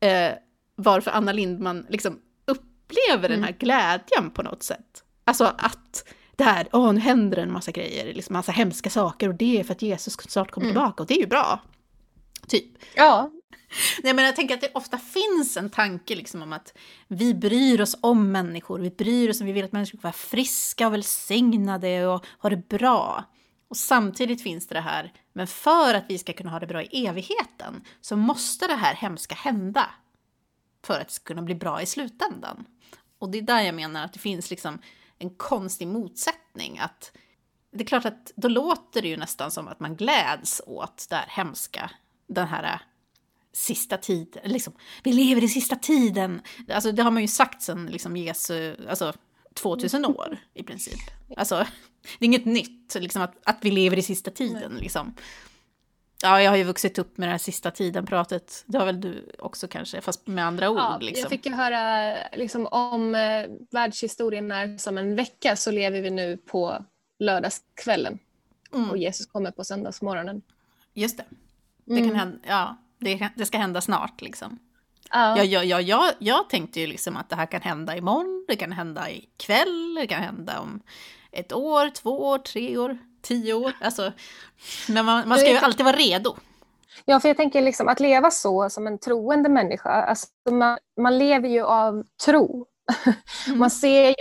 [0.00, 0.32] eh,
[0.76, 3.30] varför Anna Lindman liksom upplever mm.
[3.30, 5.04] den här glädjen på något sätt.
[5.24, 6.04] Alltså att
[6.44, 9.72] där, åh nu händer en massa grejer, liksom massa hemska saker och det är för
[9.72, 10.74] att Jesus snart kommer mm.
[10.74, 11.60] tillbaka och det är ju bra.
[12.48, 12.66] Typ.
[12.94, 13.30] Ja.
[14.02, 16.74] Nej, men jag tänker att det ofta finns en tanke liksom om att
[17.08, 20.12] vi bryr oss om människor, vi bryr oss om, vi vill att människor ska vara
[20.12, 23.24] friska och välsignade och ha det bra.
[23.68, 26.82] Och samtidigt finns det det här, men för att vi ska kunna ha det bra
[26.82, 29.90] i evigheten så måste det här hemska hända
[30.86, 32.64] för att det ska kunna bli bra i slutändan.
[33.18, 34.78] Och det är där jag menar att det finns liksom
[35.22, 36.78] en konstig motsättning.
[36.78, 37.12] Att
[37.72, 41.16] det är klart att då låter det ju nästan som att man gläds åt det
[41.16, 41.90] här hemska,
[42.26, 42.80] den här äh,
[43.52, 46.42] sista tiden, liksom, vi lever i sista tiden.
[46.68, 49.12] Alltså det har man ju sagt sedan liksom Jesu, alltså
[49.54, 51.00] 2000 år i princip.
[51.36, 51.66] Alltså
[52.18, 55.14] det är inget nytt, liksom att, att vi lever i sista tiden liksom.
[56.22, 58.64] Ja, jag har ju vuxit upp med det här sista tiden-pratet.
[58.66, 60.78] Det har väl du också kanske, fast med andra ord.
[60.78, 61.22] Ja, liksom.
[61.22, 66.10] Jag fick ju höra liksom, om eh, världshistorien är som en vecka så lever vi
[66.10, 66.84] nu på
[67.18, 68.18] lördagskvällen.
[68.74, 68.90] Mm.
[68.90, 70.42] Och Jesus kommer på söndagsmorgonen.
[70.94, 71.24] Just det.
[71.84, 72.16] Det, kan mm.
[72.16, 74.58] hända, ja, det, det, ska hända snart liksom.
[75.10, 75.38] Ja.
[75.38, 78.56] Ja, ja, ja, jag, jag tänkte ju liksom att det här kan hända imorgon, det
[78.56, 80.82] kan hända ikväll, det kan hända om
[81.32, 83.72] ett år, två år, tre år tio år.
[83.80, 84.12] Alltså,
[84.88, 86.36] men man, man ska ju alltid vara redo.
[87.04, 91.18] Ja, för jag tänker liksom att leva så som en troende människa, alltså man, man
[91.18, 92.66] lever ju av tro.
[93.46, 93.58] Mm.
[93.58, 94.14] Man ser ju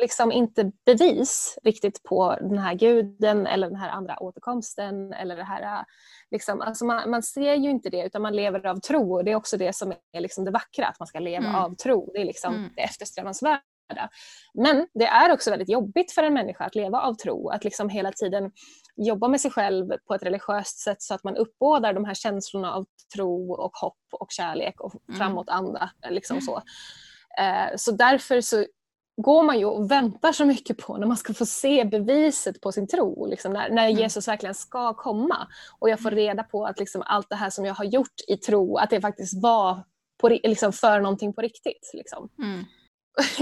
[0.00, 5.12] liksom inte bevis riktigt på den här guden eller den här andra återkomsten.
[5.12, 5.84] Eller det här,
[6.30, 9.32] liksom, alltså man, man ser ju inte det utan man lever av tro och det
[9.32, 11.54] är också det som är liksom det vackra, att man ska leva mm.
[11.54, 12.10] av tro.
[12.14, 12.70] Det är liksom mm.
[12.76, 13.62] det eftersträvansvärda.
[14.54, 17.88] Men det är också väldigt jobbigt för en människa att leva av tro, att liksom
[17.88, 18.50] hela tiden
[18.96, 22.74] jobba med sig själv på ett religiöst sätt så att man uppbådar de här känslorna
[22.74, 25.18] av tro och hopp och kärlek och mm.
[25.18, 25.90] framåtanda.
[26.10, 26.62] Liksom så.
[27.38, 28.64] Eh, så därför så
[29.16, 32.72] går man ju och väntar så mycket på när man ska få se beviset på
[32.72, 33.98] sin tro, liksom när, när mm.
[33.98, 35.48] Jesus verkligen ska komma.
[35.78, 36.18] Och jag får mm.
[36.18, 39.00] reda på att liksom allt det här som jag har gjort i tro, att det
[39.00, 39.82] faktiskt var
[40.20, 41.90] på, liksom för någonting på riktigt.
[41.94, 42.28] Liksom.
[42.38, 42.64] Mm.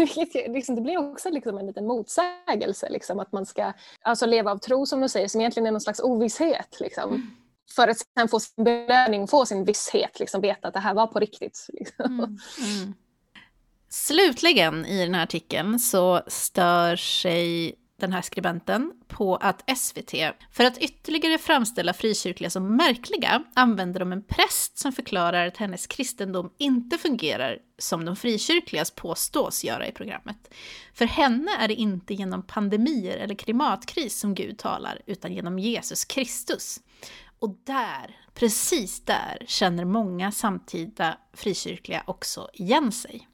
[0.49, 4.59] liksom, det blir också liksom en liten motsägelse, liksom, att man ska alltså, leva av
[4.59, 6.77] tro som du säger, som egentligen är någon slags ovisshet.
[6.81, 7.11] Liksom.
[7.11, 7.31] Mm.
[7.77, 11.07] För att sen få sin belöning, få sin visshet, liksom, veta att det här var
[11.07, 11.67] på riktigt.
[11.73, 12.05] Liksom.
[12.05, 12.21] Mm.
[12.21, 12.95] Mm.
[13.89, 20.15] Slutligen i den här artikeln så stör sig den här skribenten på att SVT,
[20.51, 25.87] för att ytterligare framställa frikyrkliga som märkliga, använder de en präst som förklarar att hennes
[25.87, 30.55] kristendom inte fungerar som de frikyrkligas påstås göra i programmet.
[30.95, 36.05] För henne är det inte genom pandemier eller klimatkris som Gud talar, utan genom Jesus
[36.05, 36.81] Kristus.
[37.39, 43.29] Och där, precis där, känner många samtida frikyrkliga också igen sig.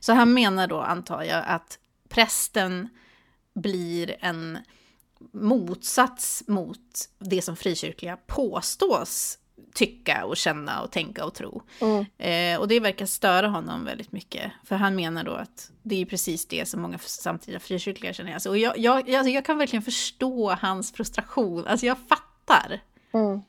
[0.00, 2.88] Så han menar då, antar jag, att prästen
[3.56, 4.58] blir en
[5.32, 9.38] motsats mot det som frikyrkliga påstås
[9.74, 11.62] tycka och känna och tänka och tro.
[11.80, 12.04] Mm.
[12.18, 14.52] Eh, och det verkar störa honom väldigt mycket.
[14.64, 18.34] För han menar då att det är precis det som många samtida frikyrkliga känner.
[18.34, 21.66] Alltså, och jag, jag, alltså jag kan verkligen förstå hans frustration.
[21.66, 22.80] Alltså jag fattar.
[23.14, 23.42] Mm.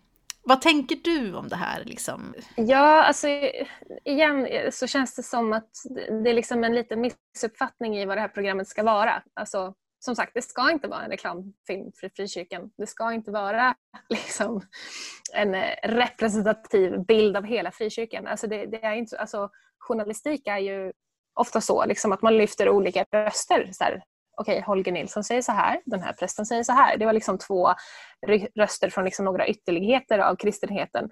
[0.43, 1.83] Vad tänker du om det här?
[1.83, 2.33] Liksom?
[2.55, 3.27] Ja, alltså
[4.05, 5.71] igen så känns det som att
[6.23, 9.23] det är liksom en liten missuppfattning i vad det här programmet ska vara.
[9.33, 12.71] Alltså, som sagt, det ska inte vara en reklamfilm för frikyrkan.
[12.77, 13.75] Det ska inte vara
[14.09, 14.61] liksom,
[15.33, 18.27] en representativ bild av hela frikyrkan.
[18.27, 20.93] Alltså, det, det är inte, alltså, journalistik är ju
[21.33, 23.69] ofta så liksom, att man lyfter olika röster.
[23.71, 24.03] Så här,
[24.37, 26.97] okej, Holger Nilsson säger så här, den här prästen säger så här.
[26.97, 27.73] Det var liksom två
[28.55, 31.09] röster från liksom några ytterligheter av kristenheten.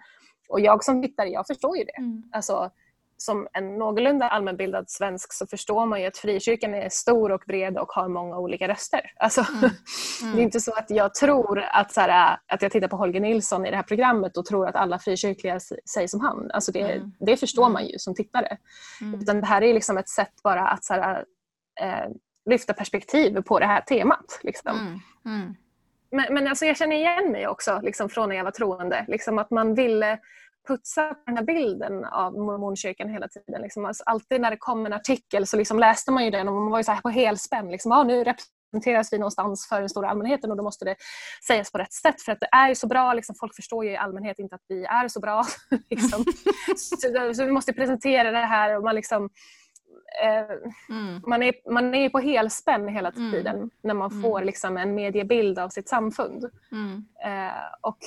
[0.50, 1.98] Och jag som tittare, jag förstår ju det.
[1.98, 2.24] Mm.
[2.32, 2.72] Alltså,
[3.18, 7.78] som en någorlunda allmänbildad svensk så förstår man ju att frikyrkan är stor och bred
[7.78, 9.12] och har många olika röster.
[9.20, 9.70] Alltså, mm.
[10.22, 10.36] Mm.
[10.36, 13.20] det är inte så att jag tror att, så här, att jag tittar på Holger
[13.20, 15.60] Nilsson i det här programmet och tror att alla frikyrkliga
[15.94, 16.52] säger som han.
[16.52, 17.12] Alltså det, mm.
[17.20, 18.58] det förstår man ju som tittare.
[19.02, 19.22] Mm.
[19.22, 21.26] Utan det här är liksom ett sätt bara att så här,
[21.82, 22.10] eh,
[22.50, 24.40] lyfta perspektiv på det här temat.
[24.44, 24.72] Liksom.
[24.80, 25.56] Mm, mm.
[26.12, 29.06] Men, men alltså jag känner igen mig också liksom, från när jag var troende.
[29.08, 30.20] Liksom, att man ville
[30.68, 33.62] putsa på den här bilden av mormonkyrkan hela tiden.
[33.62, 33.86] Liksom.
[33.86, 36.72] Alltså, alltid när det kom en artikel så liksom läste man ju den och man
[36.72, 37.72] var ju så på helspänn.
[37.72, 40.96] Liksom, ah, nu representeras vi någonstans för den stora allmänheten och då måste det
[41.48, 42.22] sägas på rätt sätt.
[42.22, 44.66] För att det är ju så bra, liksom, folk förstår ju i allmänhet inte att
[44.68, 45.46] vi är så bra.
[45.90, 46.26] liksom.
[46.78, 49.30] så, så, vi måste presentera det här och man liksom
[50.24, 51.22] Eh, mm.
[51.28, 53.32] man, är, man är på helspänn hela mm.
[53.32, 53.70] tiden mm.
[53.84, 54.46] när man får mm.
[54.46, 56.46] liksom, en mediebild av sitt samfund.
[56.72, 57.06] Mm.
[57.26, 57.98] Eh, och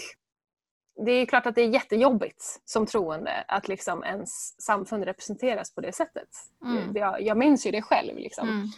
[1.06, 5.80] det är klart att det är jättejobbigt som troende att liksom ens samfund representeras på
[5.80, 6.28] det sättet.
[6.64, 6.96] Mm.
[6.96, 8.16] Jag, jag minns ju det själv.
[8.16, 8.72] Liksom.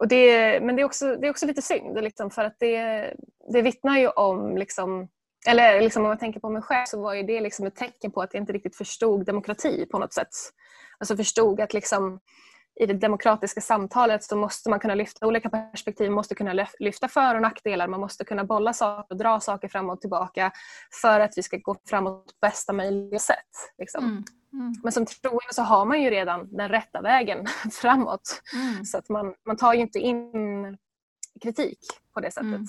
[0.00, 3.14] Och det, men det är, också, det är också lite synd liksom, för att det,
[3.52, 5.08] det vittnar ju om liksom,
[5.46, 8.10] eller liksom om jag tänker på mig själv så var ju det liksom ett tecken
[8.10, 10.28] på att jag inte riktigt förstod demokrati på något sätt.
[10.98, 12.20] Alltså förstod att liksom,
[12.80, 17.34] i det demokratiska samtalet så måste man kunna lyfta olika perspektiv, måste kunna lyfta för
[17.34, 20.52] och nackdelar, man måste kunna bolla saker och dra saker fram och tillbaka
[21.02, 23.72] för att vi ska gå framåt på bästa möjliga sätt.
[23.78, 24.04] Liksom.
[24.04, 24.24] Mm.
[24.52, 24.74] Mm.
[24.82, 28.42] Men som troende så har man ju redan den rätta vägen framåt.
[28.54, 28.84] Mm.
[28.84, 30.32] Så att man, man tar ju inte in
[31.42, 31.78] kritik
[32.14, 32.68] på det sättet mm.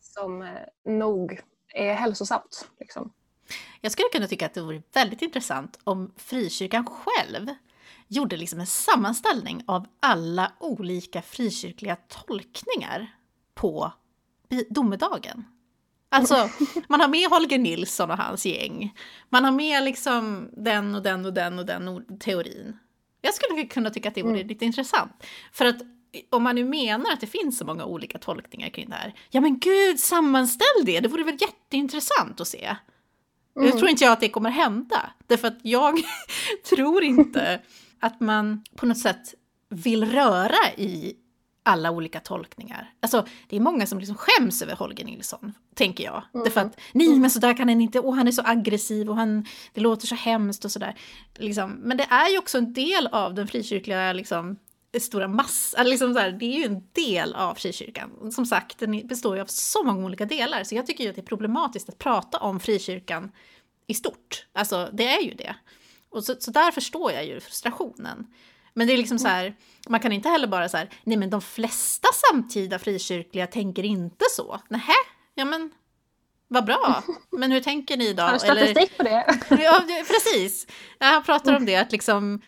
[0.00, 0.48] som eh,
[0.84, 1.40] nog
[1.74, 2.70] är hälsosamt.
[2.80, 3.12] Liksom.
[3.80, 7.48] Jag skulle kunna tycka att det vore väldigt intressant om frikyrkan själv
[8.12, 13.16] gjorde liksom en sammanställning av alla olika frikyrkliga tolkningar
[13.54, 13.92] på
[14.68, 15.44] domedagen.
[16.08, 16.48] Alltså,
[16.88, 18.94] man har med Holger Nilsson och hans gäng.
[19.28, 22.76] Man har med liksom den och den och den och den teorin.
[23.20, 24.48] Jag skulle kunna tycka att det vore mm.
[24.48, 25.26] lite intressant.
[25.52, 25.76] För att
[26.30, 29.40] om man nu menar att det finns så många olika tolkningar kring det här, ja
[29.40, 31.00] men gud, sammanställ det!
[31.00, 32.76] Det vore väl jätteintressant att se.
[33.56, 33.70] Mm.
[33.70, 35.98] Nu tror inte jag att det kommer hända, därför att jag
[36.70, 37.60] tror inte
[38.02, 39.34] att man på något sätt
[39.68, 41.16] vill röra i
[41.62, 42.94] alla olika tolkningar.
[43.00, 46.22] Alltså, det är många som liksom skäms över Holger Nilsson, tänker jag.
[46.34, 46.44] Mm.
[46.44, 49.16] Därför att, nej men så där kan han inte, och han är så aggressiv och
[49.16, 50.98] han, det låter så hemskt och sådär.
[51.34, 51.70] Liksom.
[51.70, 54.56] Men det är ju också en del av den frikyrkliga liksom,
[55.00, 58.32] stora massan, liksom det är ju en del av frikyrkan.
[58.32, 61.16] Som sagt, den består ju av så många olika delar, så jag tycker ju att
[61.16, 63.32] det är problematiskt att prata om frikyrkan
[63.86, 64.46] i stort.
[64.52, 65.54] Alltså, det är ju det.
[66.12, 68.26] Och så, så där förstår jag ju frustrationen.
[68.74, 69.54] Men det är liksom så här,
[69.88, 74.24] man kan inte heller bara så här, nej men de flesta samtida frikyrkliga tänker inte
[74.30, 74.60] så.
[74.68, 74.92] Nähä,
[75.34, 75.70] ja men
[76.48, 77.02] vad bra.
[77.30, 78.22] Men hur tänker ni då?
[78.22, 79.40] Har du statistik på det?
[79.62, 80.66] Ja, precis.
[80.98, 82.40] Jag pratar om det, att liksom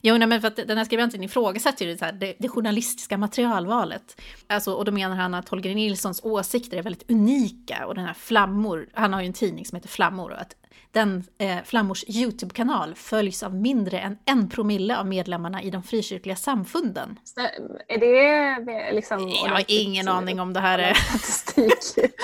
[0.00, 3.18] Jo, nej, men för att den här skribenten ifrågasätter ju det, här, det, det journalistiska
[3.18, 4.20] materialvalet.
[4.46, 8.14] Alltså, och då menar han att Holger Nilssons åsikter är väldigt unika och den här
[8.14, 10.54] Flammor, han har ju en tidning som heter Flammor och att
[10.92, 16.36] den eh, Flammors YouTube-kanal följs av mindre än en promille av medlemmarna i de frikyrkliga
[16.36, 17.18] samfunden.
[17.88, 19.28] Är det liksom...
[19.28, 20.94] Jag har ingen aning om det här är...
[20.94, 22.14] Statistik.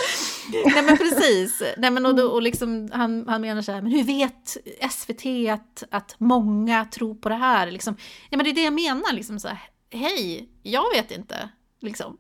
[0.75, 1.63] Nej men precis.
[1.77, 4.57] Nej, men och, då, och liksom, han, han menar så här, men hur vet
[4.91, 7.71] SVT att, att många tror på det här?
[7.71, 7.97] Liksom,
[8.31, 9.59] ja, men det är det jag menar, liksom så här,
[9.91, 11.49] hej, jag vet inte.
[11.81, 12.17] Liksom.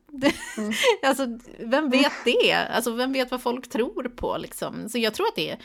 [0.59, 0.73] Mm.
[1.03, 2.55] alltså, vem vet det?
[2.55, 4.37] Alltså, vem vet vad folk tror på?
[4.38, 4.88] Liksom?
[4.88, 5.59] Så jag tror att det är,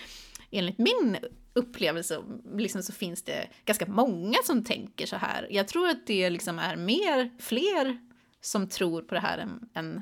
[0.56, 1.18] enligt min
[1.54, 2.24] upplevelse,
[2.56, 5.48] liksom, så finns det ganska många som tänker så här.
[5.52, 7.98] Jag tror att det liksom är mer, fler
[8.42, 10.02] som tror på det här än, än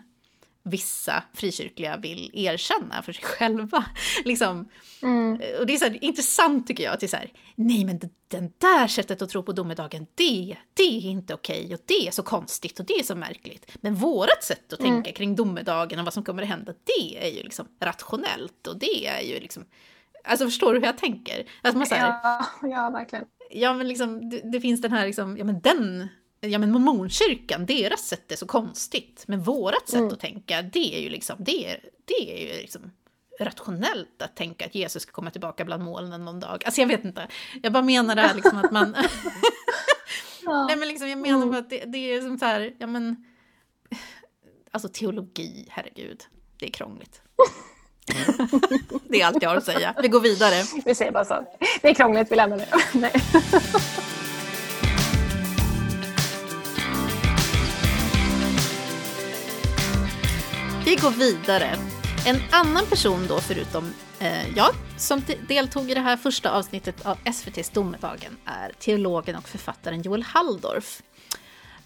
[0.63, 3.85] vissa frikyrkliga vill erkänna för sig själva.
[4.25, 4.69] liksom.
[5.01, 5.41] Mm.
[5.59, 7.99] Och det är så här, intressant tycker jag, att det är så här, nej men
[8.27, 12.07] den där sättet att tro på domedagen, det, det är inte okej okay, och det
[12.07, 13.77] är så konstigt och det är så märkligt.
[13.81, 14.91] Men vårat sätt att mm.
[14.91, 18.79] tänka kring domedagen och vad som kommer att hända, det är ju liksom rationellt och
[18.79, 19.65] det är ju liksom
[20.23, 21.49] Alltså förstår du hur jag tänker?
[21.61, 23.25] Alltså man, så här, ja, ja, verkligen.
[23.49, 26.09] Ja, men liksom, det, det, finns den här, liksom, ja men den
[26.49, 29.23] ja men mormonkyrkan, deras sätt är så konstigt.
[29.27, 30.13] Men vårat sätt mm.
[30.13, 32.91] att tänka, det är ju liksom, det är, det är ju liksom
[33.39, 36.63] rationellt att tänka att Jesus ska komma tillbaka bland molnen någon dag.
[36.65, 37.27] Alltså jag vet inte,
[37.63, 38.95] jag bara menar det här liksom att man...
[40.45, 40.65] ja.
[40.65, 41.59] Nej men liksom jag menar mm.
[41.59, 43.25] att det, det, är som så här, ja men...
[44.71, 46.23] Alltså teologi, herregud,
[46.57, 47.21] det är krångligt.
[49.09, 49.95] det är allt jag har att säga.
[50.01, 50.63] Vi går vidare.
[50.85, 51.45] Vi säger bara så.
[51.81, 52.67] Det är krångligt, vi lämnar det.
[52.93, 53.11] Nej.
[60.85, 61.77] Vi går vidare.
[62.25, 67.17] En annan person då, förutom eh, jag, som deltog i det här första avsnittet av
[67.25, 71.01] SVTs Domedagen är teologen och författaren Joel Halldorf.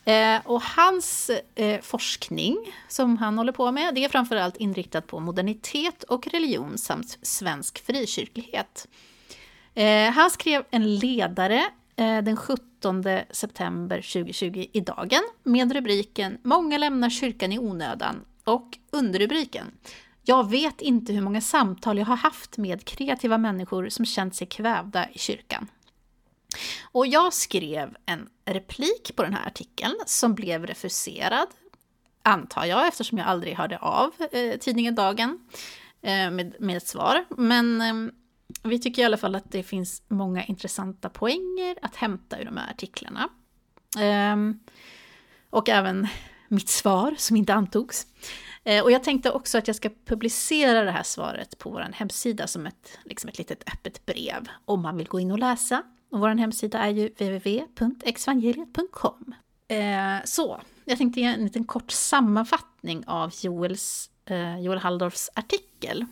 [0.07, 5.19] Eh, och hans eh, forskning som han håller på med, det är framförallt inriktat på
[5.19, 8.87] modernitet och religion samt svensk frikyrklighet.
[9.73, 11.63] Eh, han skrev en ledare
[11.95, 18.77] eh, den 17 september 2020 i Dagen med rubriken “Många lämnar kyrkan i onödan” Och
[18.91, 19.65] underrubriken
[20.23, 24.47] Jag vet inte hur många samtal jag har haft med kreativa människor som känt sig
[24.47, 25.67] kvävda i kyrkan.
[26.91, 31.47] Och jag skrev en replik på den här artikeln som blev refuserad,
[32.23, 35.39] antar jag, eftersom jag aldrig hörde av eh, tidningen Dagen
[36.01, 37.25] eh, med, med ett svar.
[37.29, 38.13] Men eh,
[38.63, 42.57] vi tycker i alla fall att det finns många intressanta poänger att hämta ur de
[42.57, 43.29] här artiklarna.
[43.97, 44.59] Ehm,
[45.49, 46.07] och även
[46.47, 48.07] mitt svar som inte antogs.
[48.63, 52.47] Eh, och jag tänkte också att jag ska publicera det här svaret på vår hemsida
[52.47, 55.83] som ett, liksom ett litet öppet brev om man vill gå in och läsa.
[56.09, 59.35] Och vår hemsida är ju www.exvangeliet.com.
[59.67, 66.05] Eh, så, jag tänkte ge en liten kort sammanfattning av Joels, eh, Joel Halldorfs artikel.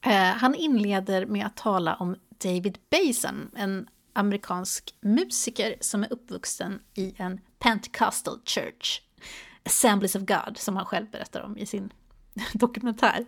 [0.00, 6.80] Eh, han inleder med att tala om David Basen, en amerikansk musiker som är uppvuxen
[6.94, 9.02] i en Pentecostal Church
[9.62, 11.92] Assemblies of God, som han själv berättar om i sin
[12.52, 13.24] dokumentär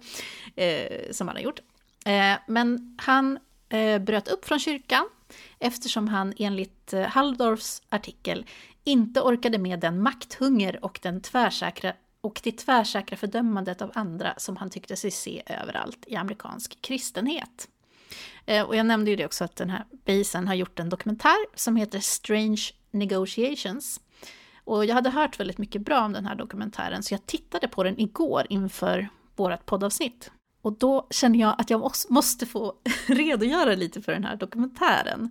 [0.57, 1.61] eh, som han har gjort.
[2.05, 3.39] Eh, men han
[3.71, 5.09] Eh, bröt upp från kyrkan
[5.59, 8.47] eftersom han enligt eh, Halldorfs artikel
[8.85, 14.57] inte orkade med den makthunger och, den tvärsäkra, och det tvärsäkra fördömandet av andra som
[14.57, 17.69] han tyckte sig se överallt i amerikansk kristenhet.
[18.47, 21.47] Eh, och jag nämnde ju det också att den här Basen har gjort en dokumentär
[21.55, 24.01] som heter Strange Negotiations
[24.65, 27.83] och jag hade hört väldigt mycket bra om den här dokumentären så jag tittade på
[27.83, 30.31] den igår inför vårt poddavsnitt.
[30.63, 32.75] Och då känner jag att jag måste få
[33.07, 35.31] redogöra lite för den här dokumentären.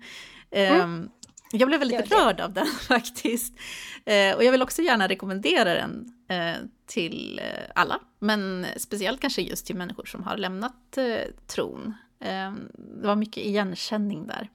[0.52, 0.82] Mm.
[0.82, 1.10] Ehm,
[1.52, 3.54] jag blev väldigt rörd av den faktiskt.
[4.06, 9.42] Eh, och jag vill också gärna rekommendera den eh, till eh, alla, men speciellt kanske
[9.42, 10.98] just till människor som har lämnat
[11.48, 11.94] tron.
[12.20, 14.50] Ehm, det var mycket igenkänning där.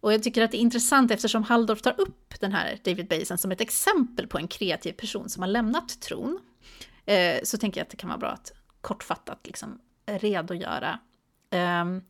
[0.00, 3.38] Och jag tycker att det är intressant eftersom Halldorf tar upp den här David Basin
[3.38, 6.38] som ett exempel på en kreativ person som har lämnat tron.
[7.42, 10.98] Så tänker jag att det kan vara bra att kortfattat liksom redogöra.
[11.50, 12.02] Um, ehm,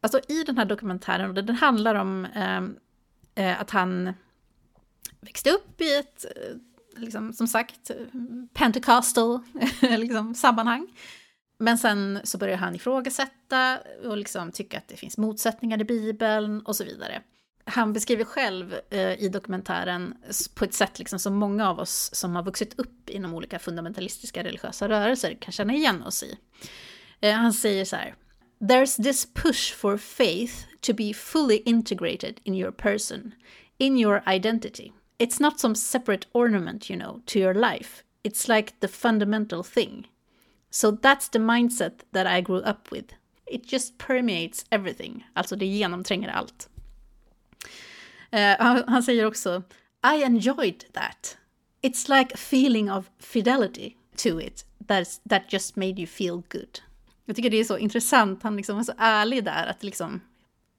[0.00, 2.76] alltså i den här dokumentären, och den handlar om ehm,
[3.34, 4.12] eh, att han
[5.20, 7.90] växte upp i ett, eh, liksom, som sagt,
[8.52, 9.40] pentecostal
[9.80, 10.88] liksom, sammanhang.
[11.58, 16.60] Men sen så börjar han ifrågasätta och liksom tycka att det finns motsättningar i Bibeln
[16.60, 17.22] och så vidare.
[17.68, 20.14] Han beskriver själv eh, i dokumentären
[20.54, 24.44] på ett sätt liksom som många av oss som har vuxit upp inom olika fundamentalistiska
[24.44, 26.38] religiösa rörelser kan känna igen oss i.
[27.20, 28.14] Eh, han säger så här.
[28.60, 33.34] There's this push for faith to be fully integrated in your person,
[33.78, 34.92] in your identity.
[35.18, 38.02] It's not some separate ornament, you know, to your life.
[38.22, 40.08] It's like the fundamental thing.
[40.70, 43.14] So that's the mindset that I grew up with.
[43.46, 45.26] It just permeates everything.
[45.32, 46.68] Alltså det genomtränger allt.
[48.34, 49.62] Uh, han, han, säger också
[50.14, 51.38] I enjoyed that.
[51.82, 56.78] It's like a feeling of fidelity to it that's, that just made you feel good.
[57.24, 60.20] Jag tycker det är så intressant, han liksom var så ärlig där att liksom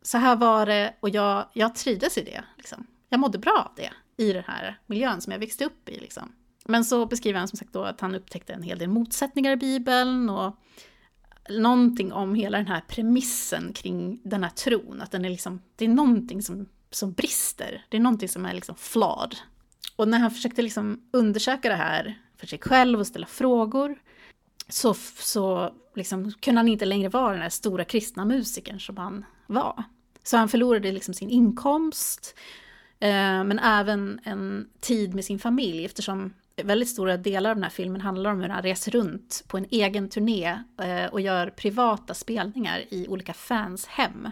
[0.02, 2.43] så här var det och jag, jag trivdes i det.
[2.58, 2.88] Liksom.
[3.10, 3.91] Jag mådde bra av det
[4.24, 6.00] i den här miljön som jag växte upp i.
[6.00, 6.32] Liksom.
[6.66, 9.56] Men så beskriver han som sagt då att han upptäckte en hel del motsättningar i
[9.58, 10.56] Bibeln och
[11.50, 15.02] någonting om hela den här premissen kring den här tron.
[15.02, 17.85] Att den är liksom, det är någonting som, som brister.
[17.89, 19.35] Det är någonting som är liksom flawed.
[19.95, 23.99] Och när han försökte liksom undersöka det här för sig själv och ställa frågor
[24.69, 29.25] så, så liksom kunde han inte längre vara den här stora kristna musikern som han
[29.47, 29.83] var.
[30.23, 32.35] Så han förlorade liksom sin inkomst,
[32.99, 36.33] eh, men även en tid med sin familj eftersom
[36.63, 39.65] väldigt stora delar av den här filmen handlar om hur han reser runt på en
[39.69, 44.29] egen turné eh, och gör privata spelningar i olika fans hem.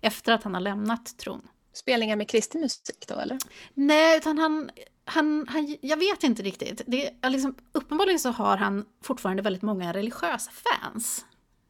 [0.00, 1.42] Efter att han har lämnat tron.
[1.80, 3.38] Spelningar med kristen musik då eller?
[3.74, 4.70] Nej, utan han,
[5.04, 6.82] han, han jag vet inte riktigt.
[6.86, 11.24] Det är liksom, uppenbarligen så har han fortfarande väldigt många religiösa fans.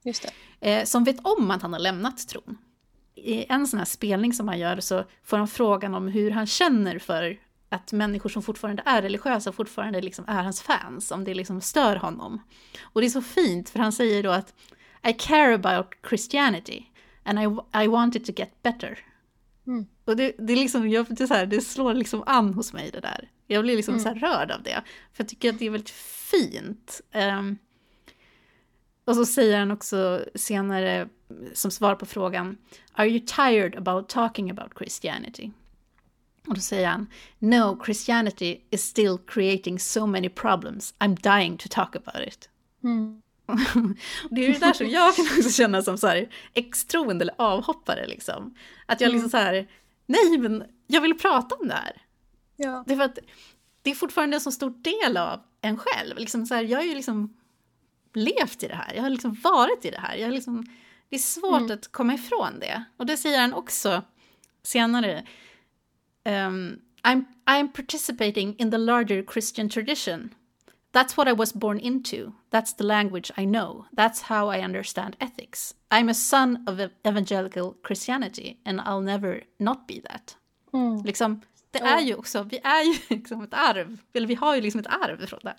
[0.04, 0.28] Just
[0.61, 0.70] det.
[0.70, 2.58] Eh, som vet om att han har lämnat tron.
[3.14, 6.46] I en sån här spelning som han gör så får han frågan om hur han
[6.46, 11.34] känner för att människor som fortfarande är religiösa fortfarande liksom är hans fans, om det
[11.34, 12.42] liksom stör honom.
[12.82, 14.54] Och det är så fint, för han säger då att
[15.08, 16.84] I care about Christianity
[17.24, 17.42] and I,
[17.84, 18.98] I want it to get better.
[19.71, 19.87] Mm.
[20.05, 22.73] Och det, det, är liksom, jag, det, är så här, det slår liksom an hos
[22.73, 23.31] mig det där.
[23.47, 24.05] Jag blir liksom mm.
[24.05, 24.83] så rörd av det.
[25.12, 25.91] För jag tycker att det är väldigt
[26.31, 27.01] fint.
[27.14, 27.59] Um,
[29.05, 31.09] och så säger han också senare
[31.53, 32.57] som svar på frågan
[32.93, 35.51] Are you tired about talking about Christianity?
[36.47, 37.07] Och då säger han
[37.39, 40.95] No, Christianity is still creating so many problems.
[40.99, 42.49] I'm dying to talk about it.
[42.85, 43.23] Mm.
[44.30, 47.34] Det är ju det där som jag kan också känna som så här extroende eller
[47.38, 48.55] avhoppare liksom.
[48.86, 49.30] Att jag liksom mm.
[49.30, 49.68] så här,
[50.07, 52.03] nej men jag vill prata om det här.
[52.57, 52.84] Ja.
[52.86, 53.18] Det är för att
[53.82, 56.18] det är fortfarande en så stor del av en själv.
[56.18, 57.34] Liksom så här, jag har ju liksom
[58.14, 60.16] levt i det här, jag har liksom varit i det här.
[60.16, 60.66] Jag har liksom,
[61.09, 61.70] det är svårt mm.
[61.70, 62.84] att komma ifrån det.
[62.96, 64.03] Och det säger han också
[64.62, 65.26] senare.
[66.24, 70.34] Um, I'm, I'm participating in the larger Christian tradition.
[70.93, 72.32] That's what I was born into.
[72.51, 73.84] That's the language I know.
[73.93, 75.74] That's how I understand ethics.
[75.91, 80.36] I'm a son of evangelical Christianity and I'll never not be that.
[80.72, 81.05] Mm.
[81.05, 84.61] Liksom, det är ju också, vi är ju liksom ett arv, eller vi har ju
[84.61, 85.59] liksom ett arv från det här.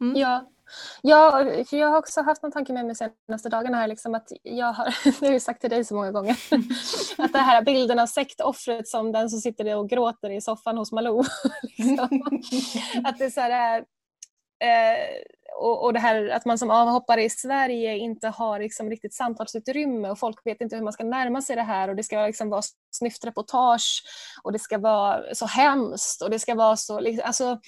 [0.00, 0.16] Mm.
[0.16, 0.50] Ja,
[1.02, 4.32] Ja, för jag har också haft någon tanke med mig senaste dagarna här, liksom att
[4.42, 4.84] jag har,
[5.20, 6.36] det har jag sagt till dig så många gånger,
[7.18, 10.92] att det här bilden av sektoffret som den som sitter och gråter i soffan hos
[10.92, 11.24] Malou.
[11.62, 12.40] liksom.
[13.04, 13.84] Att det är så här,
[14.60, 15.22] eh,
[15.60, 20.10] och, och det här att man som avhoppare i Sverige inte har liksom riktigt samtalsutrymme
[20.10, 22.50] och folk vet inte hur man ska närma sig det här och det ska liksom
[22.50, 24.02] vara snyftreportage
[24.42, 27.60] och det ska vara så hemskt och det ska vara så, liksom, alltså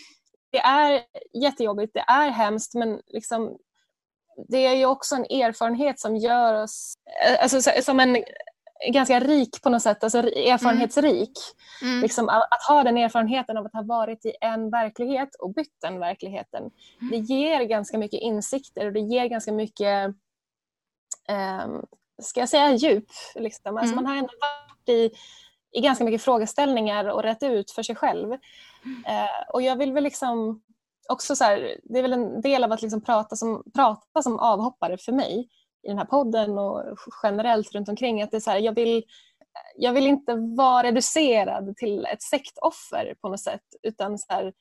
[0.52, 1.02] det är
[1.42, 3.56] jättejobbigt, det är hemskt men liksom,
[4.48, 6.94] det är ju också en erfarenhet som gör oss,
[7.26, 8.24] eh, alltså som en
[8.90, 11.38] ganska rik på något sätt, alltså erfarenhetsrik.
[11.82, 11.92] Mm.
[11.92, 12.02] Mm.
[12.02, 15.98] Liksom, att, ha den erfarenheten av att ha varit i en verklighet och bytt den
[15.98, 16.70] verkligheten.
[17.00, 17.10] Mm.
[17.10, 20.06] Det ger ganska mycket insikter och det ger ganska mycket,
[21.64, 21.86] um,
[22.22, 23.06] ska jag säga djup.
[23.34, 23.76] Liksom.
[23.76, 24.04] Alltså mm.
[24.04, 25.10] man har ändå varit i,
[25.72, 28.32] i ganska mycket frågeställningar och rätt ut för sig själv.
[29.06, 30.62] Eh, och jag vill väl liksom
[31.08, 34.38] också så här, det är väl en del av att liksom prata, som, prata som
[34.38, 35.48] avhoppare för mig
[35.82, 36.84] i den här podden och
[37.22, 38.22] generellt runt omkring.
[38.22, 39.04] Att det är så här, jag, vill,
[39.76, 44.52] jag vill inte vara reducerad till ett sektoffer på något sätt utan så här,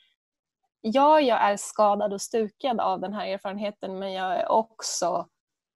[0.81, 5.27] ja, jag är skadad och stukad av den här erfarenheten men jag är också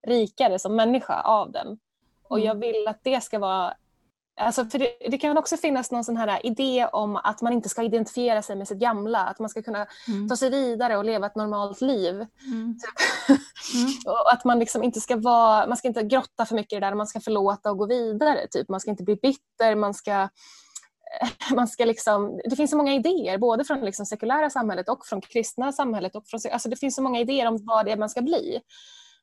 [0.07, 1.79] rikare som människa av den.
[2.23, 2.59] Och jag mm.
[2.59, 3.73] vill att det ska vara
[4.37, 7.69] Alltså för det, det, kan också finnas någon sån här idé om att man inte
[7.69, 10.29] ska identifiera sig med sitt gamla, att man ska kunna mm.
[10.29, 12.13] ta sig vidare och leva ett normalt liv.
[12.15, 12.27] Mm.
[12.47, 12.77] Mm.
[14.05, 16.87] och att man liksom inte ska vara, man ska inte grotta för mycket i det
[16.87, 18.47] där, man ska förlåta och gå vidare.
[18.51, 18.69] Typ.
[18.69, 20.29] Man ska inte bli bitter, man ska,
[21.55, 25.21] man ska liksom, det finns så många idéer, både från liksom sekulära samhället och från
[25.21, 26.15] kristna samhället.
[26.15, 28.61] Och från, alltså det finns så många idéer om vad det är man ska bli.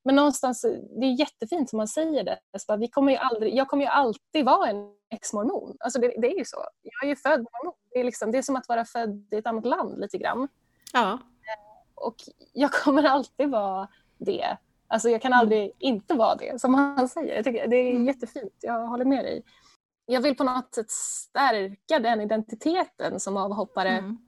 [0.05, 0.63] Men någonstans,
[1.01, 2.39] det är jättefint som man säger det.
[2.53, 4.77] Alltså, vi kommer ju aldrig, jag kommer ju alltid vara en
[5.11, 5.77] ex-mormon.
[5.81, 6.65] Alltså det, det, är ju så.
[6.83, 7.75] Jag är ju född mormon.
[7.91, 10.49] Det är, liksom, det är som att vara född i ett annat land lite grann.
[10.93, 11.13] Ja.
[11.13, 12.17] Eh, och
[12.53, 13.89] jag kommer alltid vara
[14.19, 14.57] det.
[14.89, 15.75] Alltså jag kan aldrig mm.
[15.79, 17.43] inte vara det, som han säger.
[17.43, 18.07] Tycker det är mm.
[18.07, 19.43] jättefint, jag håller med dig.
[20.07, 23.89] Jag vill på något sätt stärka den identiteten som avhoppare.
[23.89, 24.19] Mm.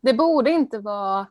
[0.00, 1.26] Det borde inte vara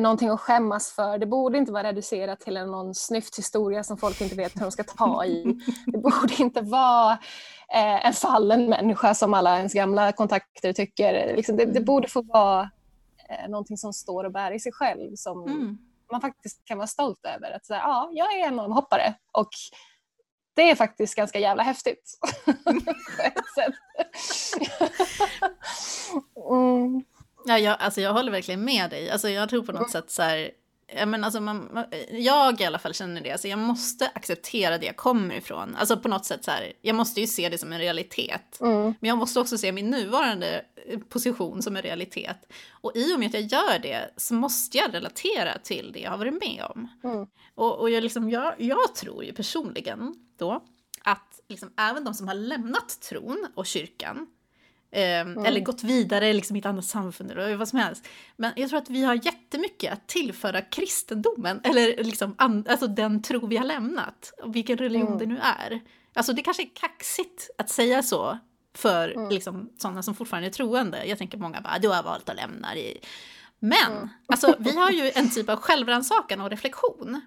[0.00, 1.18] någonting att skämmas för.
[1.18, 4.70] Det borde inte vara reducerat till en någon snyfthistoria som folk inte vet hur de
[4.70, 5.60] ska ta i.
[5.86, 7.12] Det borde inte vara
[7.74, 11.36] eh, en fallen människa som alla ens gamla kontakter tycker.
[11.36, 11.84] Liksom det, det, mm.
[11.84, 12.70] borde få vara
[13.28, 15.78] eh, någonting som står och bär i sig själv som mm.
[16.12, 17.50] man faktiskt kan vara stolt över.
[17.50, 19.50] Att säga, ja, jag är en hoppare och
[20.54, 22.18] det är faktiskt ganska jävla häftigt.
[26.50, 27.04] mm.
[27.44, 29.10] Ja, jag, alltså jag håller verkligen med dig.
[29.10, 30.50] Alltså jag tror på något sätt så här,
[30.96, 34.86] ja, men alltså man, jag i alla fall känner det, alltså jag måste acceptera det
[34.86, 35.76] jag kommer ifrån.
[35.76, 38.60] Alltså på något sätt så här, jag måste ju se det som en realitet.
[38.60, 38.94] Mm.
[39.00, 42.52] Men jag måste också se min nuvarande eh, position som en realitet.
[42.70, 46.10] Och i och med att jag gör det så måste jag relatera till det jag
[46.10, 46.88] har varit med om.
[47.04, 47.26] Mm.
[47.54, 50.62] Och, och jag, liksom, jag, jag tror ju personligen då
[51.04, 54.26] att liksom, även de som har lämnat tron och kyrkan
[54.92, 55.44] mm.
[55.44, 58.08] Eller gått vidare liksom, i ett annat samfund eller vad som helst.
[58.36, 63.46] Men jag tror att vi har jättemycket att tillföra kristendomen, eller liksom, alltså den tro
[63.46, 65.18] vi har lämnat, vilken religion mm.
[65.18, 65.80] det nu är.
[66.14, 68.38] Alltså det kanske är kaxigt att säga så
[68.74, 69.28] för mm.
[69.30, 71.04] liksom, sådana som fortfarande är troende.
[71.04, 72.98] Jag tänker många bara, du har valt att lämna det.
[73.58, 74.08] Men mm.
[74.26, 77.20] alltså, vi har ju en typ av självrannsakan och reflektion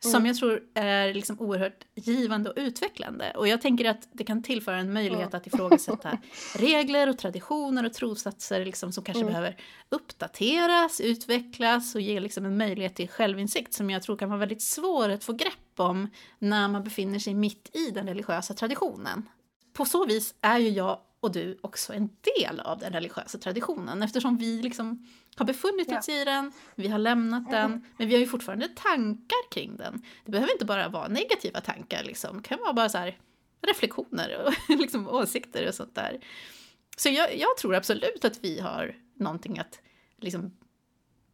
[0.00, 0.26] som mm.
[0.26, 3.32] jag tror är liksom oerhört givande och utvecklande.
[3.36, 6.18] Och jag tänker att det kan tillföra en möjlighet att ifrågasätta
[6.54, 9.32] regler och traditioner och trossatser liksom som kanske mm.
[9.32, 9.56] behöver
[9.88, 14.62] uppdateras, utvecklas och ge liksom en möjlighet till självinsikt som jag tror kan vara väldigt
[14.62, 19.28] svår att få grepp om när man befinner sig mitt i den religiösa traditionen.
[19.72, 24.02] På så vis är ju jag och du också en del av den religiösa traditionen
[24.02, 25.06] eftersom vi liksom
[25.36, 27.84] har befunnit oss i den, vi har lämnat den, mm.
[27.96, 30.02] men vi har ju fortfarande tankar kring den.
[30.24, 32.36] Det behöver inte bara vara negativa tankar, liksom.
[32.36, 33.18] det kan vara bara så här,
[33.66, 36.20] reflektioner och liksom, åsikter och sånt där.
[36.96, 39.80] Så jag, jag, tror absolut att vi har någonting att
[40.20, 40.56] liksom,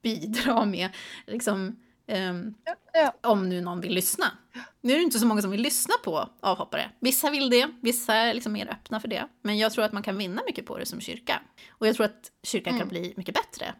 [0.03, 0.91] bidra med.
[1.27, 1.77] Liksom,
[2.07, 3.31] Um, ja, ja.
[3.31, 4.27] Om nu någon vill lyssna.
[4.81, 6.91] Nu är det inte så många som vill lyssna på avhoppare.
[7.01, 9.29] Vissa vill det, vissa är liksom mer öppna för det.
[9.43, 11.41] Men jag tror att man kan vinna mycket på det som kyrka.
[11.71, 12.81] Och jag tror att kyrkan mm.
[12.81, 13.75] kan bli mycket bättre.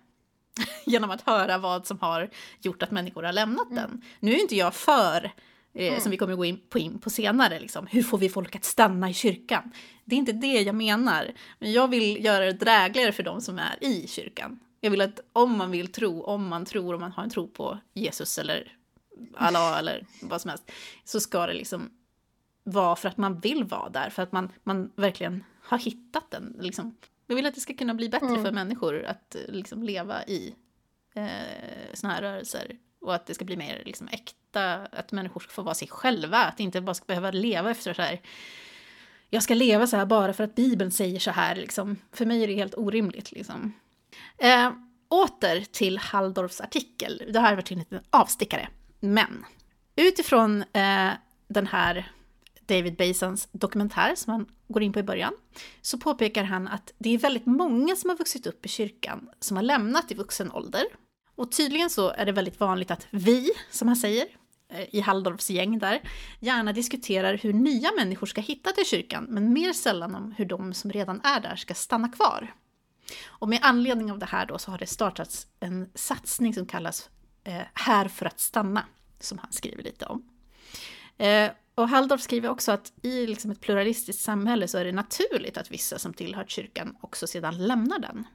[0.87, 3.77] genom att höra vad som har gjort att människor har lämnat mm.
[3.77, 4.03] den.
[4.21, 5.33] Nu är inte jag för,
[5.75, 6.01] eh, mm.
[6.01, 8.65] som vi kommer gå in på, in på senare, liksom, hur får vi folk att
[8.65, 9.73] stanna i kyrkan?
[10.05, 11.33] Det är inte det jag menar.
[11.59, 14.61] Men jag vill göra det drägligare för de som är i kyrkan.
[14.81, 17.49] Jag vill att om man vill tro, om man tror, om man har en tro
[17.49, 18.77] på Jesus eller
[19.35, 20.73] Allah eller vad som helst,
[21.05, 21.91] så ska det liksom
[22.65, 26.57] vara för att man vill vara där, för att man, man verkligen har hittat den.
[26.61, 26.97] Liksom.
[27.27, 28.45] Jag vill att det ska kunna bli bättre mm.
[28.45, 30.55] för människor att liksom, leva i
[31.15, 31.25] eh,
[31.95, 32.77] såna här rörelser.
[33.01, 36.39] Och att det ska bli mer liksom, äkta, att människor ska få vara sig själva,
[36.39, 38.21] att inte bara ska behöva leva efter så här
[39.35, 41.57] jag ska leva så här bara för att Bibeln säger så här.
[41.57, 41.97] Liksom.
[42.13, 43.33] För mig är det helt orimligt.
[43.33, 43.73] Liksom.
[44.39, 44.73] Eh,
[45.09, 47.23] åter till Halldorfs artikel.
[47.33, 48.69] Det här har varit en liten avstickare.
[49.05, 49.45] Men
[49.97, 51.11] utifrån eh,
[51.49, 52.13] den här
[52.67, 55.33] David Basons dokumentär som han går in på i början,
[55.81, 59.57] så påpekar han att det är väldigt många som har vuxit upp i kyrkan som
[59.57, 60.83] har lämnat i vuxen ålder.
[61.35, 64.27] Och tydligen så är det väldigt vanligt att vi, som han säger,
[64.69, 66.01] eh, i Halldorfs gäng där,
[66.41, 70.75] gärna diskuterar hur nya människor ska hitta till kyrkan, men mer sällan om hur de
[70.75, 72.55] som redan är där ska stanna kvar.
[73.27, 77.11] Och med anledning av det här då så har det startats en satsning som kallas
[77.45, 78.85] Eh, här för att stanna,
[79.21, 80.29] som han skriver lite om.
[81.19, 85.57] Eh, och Halldorf skriver också att i liksom ett pluralistiskt samhälle så är det naturligt
[85.57, 88.27] att vissa som tillhört kyrkan också sedan lämnar den.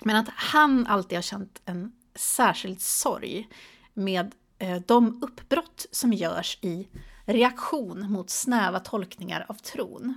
[0.00, 3.48] Men att han alltid har känt en särskild sorg
[3.94, 6.88] med eh, de uppbrott som görs i
[7.24, 10.14] reaktion mot snäva tolkningar av tron.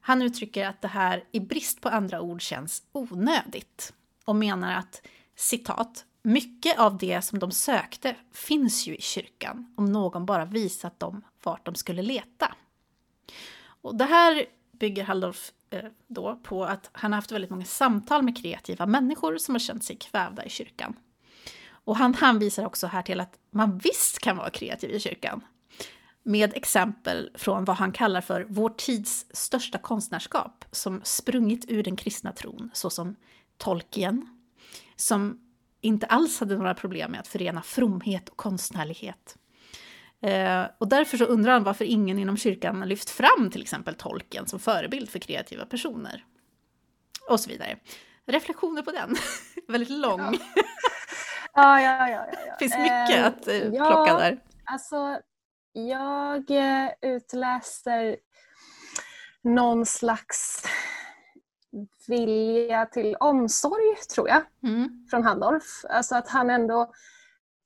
[0.00, 3.92] Han uttrycker att det här i brist på andra ord känns onödigt
[4.24, 5.02] och menar att
[5.36, 11.00] citat mycket av det som de sökte finns ju i kyrkan om någon bara visat
[11.00, 12.54] dem vart de skulle leta.
[13.60, 18.22] Och det här bygger Halldorf eh, då på att han har haft väldigt många samtal
[18.22, 20.96] med kreativa människor som har känt sig kvävda i kyrkan.
[21.84, 25.44] Och han hänvisar också här till att man visst kan vara kreativ i kyrkan.
[26.22, 31.96] Med exempel från vad han kallar för vår tids största konstnärskap som sprungit ur den
[31.96, 33.16] kristna tron, såsom
[33.56, 34.26] Tolkien,
[34.96, 35.38] som
[35.80, 39.36] inte alls hade några problem med att förena fromhet och konstnärlighet.
[40.22, 44.46] Eh, och därför så undrar han varför ingen inom kyrkan lyft fram till exempel tolken
[44.46, 46.24] som förebild för kreativa personer.
[47.28, 47.76] Och så vidare.
[48.26, 49.16] Reflektioner på den.
[49.68, 50.38] Väldigt lång.
[51.54, 51.80] Ja.
[51.80, 54.38] Ja, ja, ja, ja, finns mycket eh, att eh, plocka där.
[54.64, 55.20] Alltså,
[55.72, 58.16] jag eh, utläser
[59.42, 60.64] någon slags
[62.08, 65.06] vilja till omsorg, tror jag, Mm.
[65.10, 65.84] från Handolf.
[65.88, 66.92] Alltså att han ändå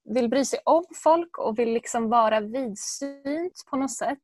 [0.05, 4.23] vill bry sig om folk och vill liksom vara vidsynt på något sätt.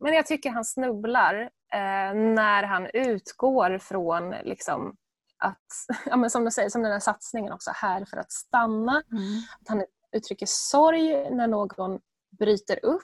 [0.00, 1.40] Men jag tycker han snubblar
[1.72, 4.96] eh, när han utgår från liksom
[5.38, 5.66] att,
[6.06, 9.02] ja, men som du säger, som den här satsningen också, här för att stanna.
[9.12, 9.22] Mm.
[9.60, 12.00] Att han uttrycker sorg när någon
[12.38, 13.02] bryter upp.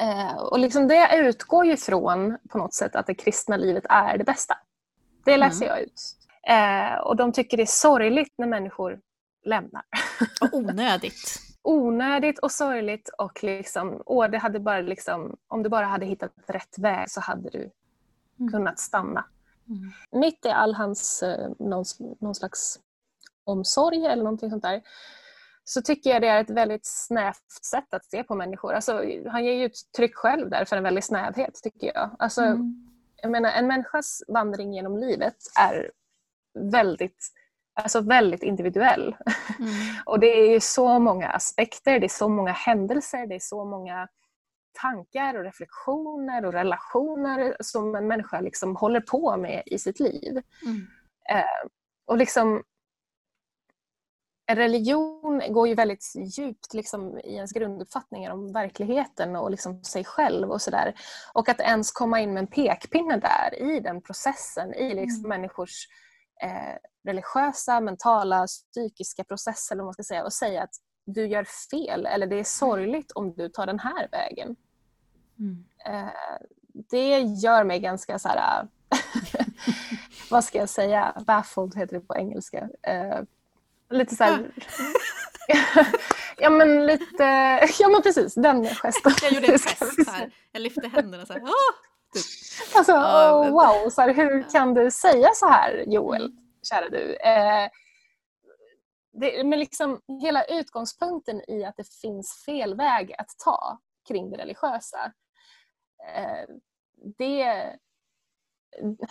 [0.00, 4.18] Eh, och liksom det utgår ju från på något sätt att det kristna livet är
[4.18, 4.54] det bästa.
[5.26, 6.02] Det läser jag ut.
[6.48, 9.00] Eh, och de tycker det är sorgligt när människor
[9.44, 9.82] lämnar.
[10.40, 11.40] Och onödigt.
[11.62, 16.32] Onödigt och sorgligt och liksom, åh, det hade bara liksom, om du bara hade hittat
[16.46, 17.70] rätt väg så hade du
[18.40, 18.52] Mm.
[18.52, 19.24] kunnat stanna.
[19.68, 19.92] Mm.
[20.20, 21.84] Mitt i all hans eh, någon,
[22.20, 22.78] någon slags
[23.44, 24.82] omsorg eller någonting sånt där
[25.64, 28.72] så tycker jag det är ett väldigt snävt sätt att se på människor.
[28.72, 28.92] Alltså,
[29.30, 32.16] han ger ju uttryck själv där för en väldig snävhet tycker jag.
[32.18, 32.85] Alltså, Mm.
[33.22, 35.90] Jag menar, en människas vandring genom livet är
[36.72, 37.28] väldigt,
[37.80, 39.16] alltså väldigt individuell.
[39.58, 39.70] Mm.
[40.06, 44.08] Och det är så många aspekter, det är så många händelser, det är så många
[44.82, 50.42] tankar och reflektioner och relationer som en människa liksom håller på med i sitt liv.
[50.62, 50.86] Mm.
[51.30, 51.68] Eh,
[52.06, 52.62] och liksom
[54.46, 60.04] en religion går ju väldigt djupt liksom, i ens grunduppfattningar om verkligheten och liksom sig
[60.04, 60.94] själv och sådär.
[61.32, 65.28] Och att ens komma in med en pekpinne där i den processen, i liksom Mm.
[65.28, 65.88] människors
[66.42, 70.74] eh, religiösa, mentala, psykiska processer eller man ska säga och säga att
[71.06, 74.56] du gör fel eller det är sorgligt om du tar den här vägen.
[75.38, 75.64] Mm.
[75.86, 76.12] Eh,
[76.90, 78.68] det gör mig ganska så här,
[80.30, 82.68] vad ska jag säga, baffled heter det på engelska.
[82.82, 83.20] Eh,
[83.90, 84.50] lite så här,
[86.36, 87.24] ja men lite,
[87.78, 89.12] ja men precis den gesten.
[89.22, 90.30] Jag gjorde en gest här.
[90.52, 91.42] Jag lyfte händerna så här.
[91.42, 91.50] Åh!
[92.14, 92.24] Typ.
[92.76, 96.32] Alltså, oh, men- wow, så här, hur kan du säga så här Joel,
[96.70, 97.14] kära du?
[97.16, 97.68] Eh,
[99.20, 103.78] det, men liksom hela utgångspunkten i att det finns fel väg att ta
[104.08, 105.12] kring det religiösa.
[106.14, 106.54] Eh,
[107.18, 107.76] det,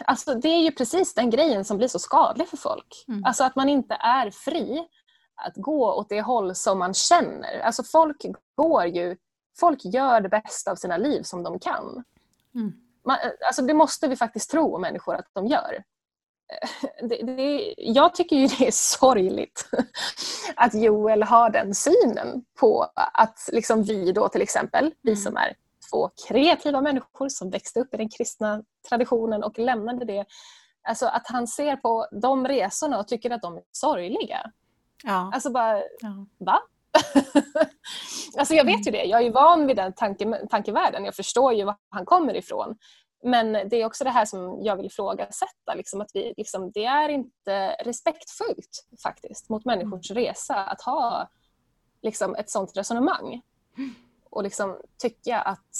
[0.05, 3.05] alltså, det är ju precis den grejen som blir så skadlig för folk.
[3.07, 3.25] Mm.
[3.25, 4.87] Alltså att man inte är fri
[5.35, 7.59] att gå åt det håll som man känner.
[7.59, 9.17] Alltså folk går ju,
[9.59, 12.03] folk gör det bästa av sina liv som de kan.
[12.55, 12.73] Mm.
[13.05, 15.83] Man, alltså det måste vi faktiskt tro om människor att de gör.
[16.51, 16.69] Eh,
[17.07, 19.69] Det, det, jag tycker ju det är sorgligt
[20.55, 25.21] att Joel har den synen på att liksom vi då till exempel, vi Mm.
[25.23, 25.55] som är
[25.89, 30.25] två kreativa människor som växte upp i den kristna traditionen och lämnade det.
[30.87, 34.51] Alltså att han ser på de resorna och tycker att de är sorgliga.
[35.03, 35.31] Ja.
[35.33, 36.25] Alltså bara, ja.
[36.37, 36.59] Va?
[38.37, 41.63] alltså jag vet ju det, jag är van vid den tanke, tankevärlden, jag förstår ju
[41.63, 42.77] var han kommer ifrån.
[43.23, 46.85] Men det är också det här som jag vill ifrågasätta, liksom att vi, liksom, det
[46.85, 51.29] är inte respektfullt faktiskt mot människors resa att ha
[52.01, 53.41] liksom, ett sånt resonemang.
[54.35, 55.75] Och liksom tycka att,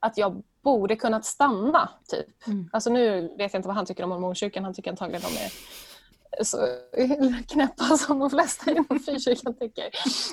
[0.00, 2.46] att jag borde kunnat stanna, typ.
[2.46, 2.70] Mm.
[2.72, 5.50] Alltså nu vet jag inte vad han tycker om mormonkyrkan, han tycker antagligen de är
[6.44, 6.56] så
[7.48, 9.90] knäppa som de flesta inom frikyrkan tycker.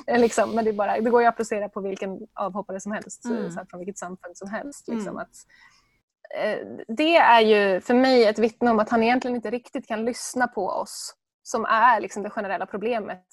[0.08, 3.26] Eh, Liksom, men det, bara, det går ju att applicera på vilken avhoppare som helst,
[3.26, 3.52] Mm.
[3.52, 4.88] så här, från vilket samfund som helst.
[4.88, 5.18] Liksom, Mm.
[5.18, 5.36] att,
[6.44, 10.06] eh, det är ju för mig ett vittne om att han egentligen inte riktigt kan
[10.06, 11.14] lyssna på oss
[11.48, 13.26] som är liksom, det generella problemet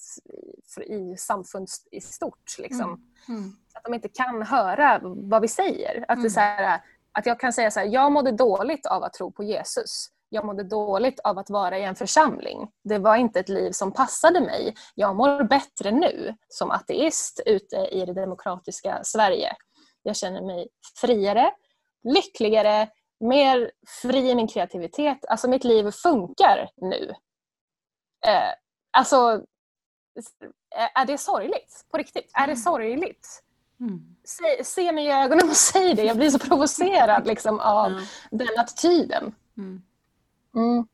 [0.86, 2.58] i, samfund i stort.
[2.58, 3.52] Liksom Mm.
[3.74, 6.04] att de inte kan höra vad vi säger.
[6.08, 6.56] Att, det Mm.
[6.56, 6.80] här,
[7.12, 10.06] att jag kan säga så här, jag mådde dåligt av att tro på Jesus.
[10.28, 12.68] Jag mådde dåligt av att vara i en församling.
[12.84, 14.74] Det var inte ett liv som passade mig.
[14.94, 19.56] Jag mår bättre nu som ateist ute i det demokratiska Sverige.
[20.02, 20.68] Jag känner mig
[21.00, 21.50] friare,
[22.02, 22.88] lyckligare,
[23.20, 23.70] mer
[24.02, 25.24] fri i min kreativitet.
[25.28, 27.14] Alltså mitt liv funkar nu.
[28.26, 28.50] Eh,
[28.90, 29.42] alltså,
[30.94, 31.84] är det sorgligt?
[31.90, 32.30] På riktigt?
[32.34, 32.56] Är det Mm.
[32.62, 33.42] sorgligt?
[33.80, 34.16] Mm.
[34.24, 36.04] Se, se mig i ögonen och säg det.
[36.04, 38.00] Jag blir så provocerad liksom, av Ja.
[38.30, 39.34] den attityden.
[39.56, 39.82] Mm.
[40.54, 40.86] Mm.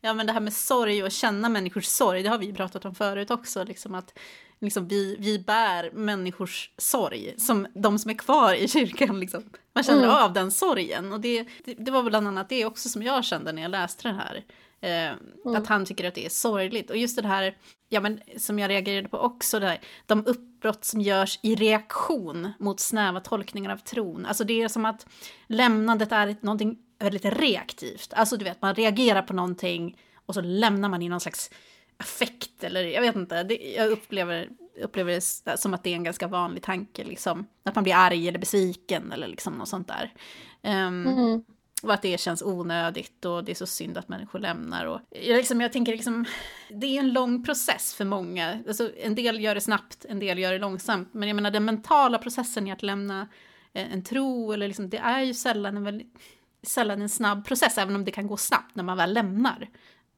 [0.00, 2.94] Ja men det här med sorg och känna människors sorg, det har vi pratat om
[2.94, 3.64] förut också.
[3.64, 4.18] Liksom att
[4.60, 9.20] liksom vi, vi bär människors sorg, som de som är kvar i kyrkan.
[9.20, 9.50] Liksom.
[9.72, 10.16] Man känner Mm.
[10.24, 11.12] av den sorgen.
[11.12, 14.08] Och det, det, det var bland annat det också som jag kände när jag läste
[14.08, 14.44] det här.
[14.82, 15.12] Eh,
[15.56, 16.90] Att han tycker att det är sorgligt.
[16.90, 17.56] Och just det här,
[17.88, 22.52] ja men som jag reagerade på också, det här, de uppbrott som görs i reaktion
[22.58, 24.26] mot snäva tolkningar av tron.
[24.26, 25.06] Alltså det är som att
[25.46, 28.12] lämnandet är någonting väldigt reaktivt.
[28.14, 31.50] Alltså du vet, man reagerar på någonting och så lämnar man i någon slags
[31.96, 33.42] affekt eller jag vet inte.
[33.42, 34.48] Det, jag upplever,
[34.82, 35.12] upplever
[35.44, 37.46] det som att det är en ganska vanlig tanke liksom.
[37.64, 40.12] Att man blir arg eller besviken eller liksom något sånt där.
[40.62, 41.44] Ehm, Mm.
[41.82, 44.86] Och att det känns onödigt och det är så synd att människor lämnar.
[44.86, 46.24] Och, jag, liksom, jag tänker liksom,
[46.68, 48.58] det är en lång process för många.
[48.68, 51.14] Alltså, en del gör det snabbt, en del gör det långsamt.
[51.14, 53.28] Men jag menar den mentala processen i att lämna
[53.72, 56.18] eh, en tro, eller liksom, det är ju sällan en, väldigt,
[56.62, 59.68] sällan en snabb process, även om det kan gå snabbt när man väl lämnar.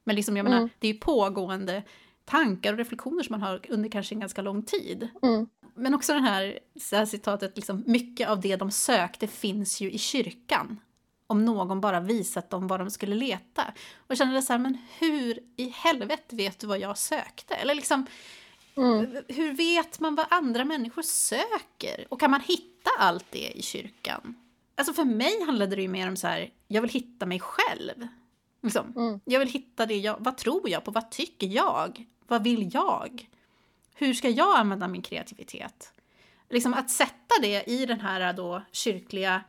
[0.03, 0.69] Men liksom, jag menar, mm.
[0.79, 1.83] det är ju pågående
[2.25, 5.09] tankar och reflektioner som man har under kanske en ganska lång tid.
[5.23, 5.47] Mm.
[5.75, 6.59] Men också den här,
[6.91, 10.79] här citatet, liksom, mycket av det de sökte finns ju i kyrkan
[11.27, 13.73] om någon bara visat dem var de skulle leta.
[14.07, 17.55] Och kände så här, men hur i helvete vet du vad jag sökte?
[17.55, 18.05] Eller liksom,
[18.75, 19.23] mm.
[19.27, 22.05] hur vet man vad andra människor söker?
[22.09, 24.35] Och kan man hitta allt det i kyrkan?
[24.75, 28.07] Alltså för mig handlade det ju mer om så här, jag vill hitta mig själv.
[28.63, 28.93] Liksom.
[28.95, 29.19] Mm.
[29.25, 33.29] Jag vill hitta det jag, vad tror jag på, vad tycker jag, vad vill jag?
[33.95, 35.93] Hur ska jag använda min kreativitet?
[36.49, 39.43] Liksom att sätta det i den här då kyrkliga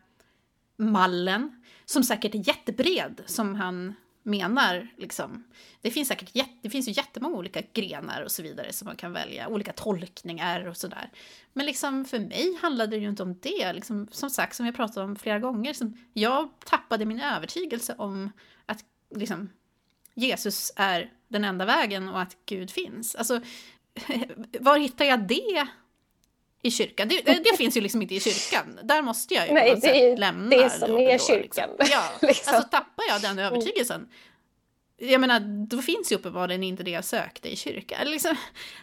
[0.77, 3.95] mallen, som säkert är jättebred, som han
[4.27, 4.89] menar.
[4.97, 5.45] Liksom.
[5.81, 9.13] Det, finns säkert det finns ju jättemånga olika grenar och så vidare som man kan
[9.13, 11.11] välja, olika tolkningar och sådär.
[11.53, 13.73] Men liksom för mig handlade det ju inte om det.
[13.73, 18.33] Liksom, som sagt, som jag pratat om flera gånger, som jag tappade min övertygelse om
[18.67, 18.85] att
[19.15, 19.51] liksom,
[20.15, 23.15] Jesus är den enda vägen och att Gud finns.
[23.15, 23.41] Alltså,
[24.61, 25.67] var hittar jag det
[26.67, 27.09] i kyrkan.
[27.09, 28.79] Det, det, finns ju liksom inte i kyrkan.
[28.83, 30.57] Där måste jag ju Nej, på något det, sätt lämna.
[30.57, 31.71] Det som är kyrkan.
[31.71, 31.77] Liksom.
[31.91, 32.55] Ja, liksom.
[32.55, 34.09] alltså tappar jag den övertygelsen.
[34.97, 37.99] Jag menar, då finns ju uppenbarligen inte det jag sökte i kyrkan.
[38.11, 38.37] Liksom,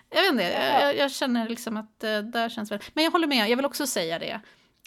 [0.09, 2.79] jag vet inte, jag, jag, känner liksom att uh, där känns väl...
[2.93, 4.41] Men jag håller med, jag vill också säga det,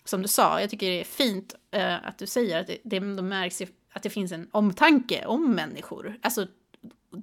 [0.05, 3.01] som du sa, jag tycker det är fint uh, att du säger att det, det,
[3.01, 6.19] det märks att det finns en omtanke om människor.
[6.23, 6.47] Alltså,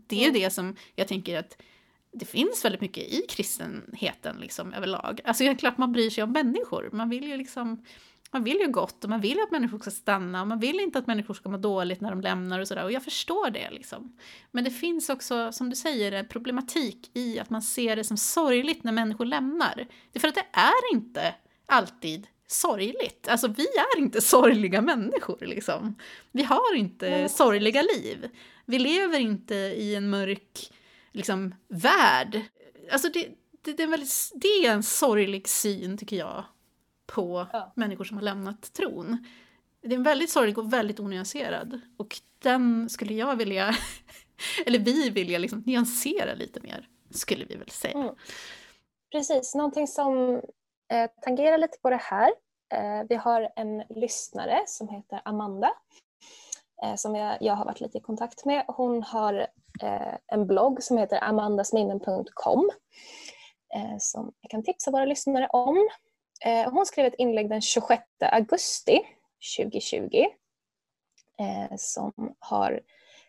[0.07, 0.41] det är ju mm.
[0.41, 1.57] det som jag tänker att
[2.13, 5.21] det finns väldigt mycket i kristenheten liksom överlag.
[5.23, 6.89] Alltså det är klart man bryr sig om människor.
[6.93, 7.83] Man vill ju liksom
[8.33, 10.99] man vill ju gott och man vill att människor ska stanna och man vill inte
[10.99, 12.83] att människor ska må dåligt när de lämnar och sådär.
[12.83, 14.17] Och jag förstår det liksom.
[14.51, 18.17] Men det finns också, som du säger, en problematik i att man ser det som
[18.17, 19.75] sorgligt när människor lämnar.
[20.11, 21.35] Det är för att det är inte
[21.65, 23.27] alltid sorgligt.
[23.27, 25.95] Alltså vi är inte sorgliga människor liksom.
[26.31, 28.29] Vi har inte sorgliga liv.
[28.65, 30.71] Vi lever inte i en mörk
[31.13, 32.41] liksom, värld.
[32.91, 33.27] Alltså det,
[33.61, 36.43] det, det, är en väldigt, det är en sorglig syn, tycker jag,
[37.05, 37.73] på ja.
[37.75, 39.25] människor som har lämnat tron.
[39.81, 41.81] Det är en väldigt sorglig och väldigt onyanserad.
[41.97, 43.75] Och den skulle jag vilja,
[44.65, 47.97] eller vi vilja liksom nyansera lite mer, skulle vi väl säga.
[47.97, 48.15] Mm.
[49.11, 50.41] Precis, någonting som
[50.91, 52.31] eh, tangerar lite på det här.
[52.73, 55.71] Eh, vi har en lyssnare som heter Amanda
[56.83, 58.65] Eh, som jag, jag har varit lite i kontakt med.
[58.67, 59.47] Hon har
[59.81, 62.71] eh, en blogg som heter amandasminnen.com
[63.75, 65.89] eh, som jag kan tipsa våra lyssnare om.
[66.45, 69.01] Eh, hon skrev ett inlägg den 26 augusti
[69.57, 70.25] 2020
[71.39, 72.81] eh, som har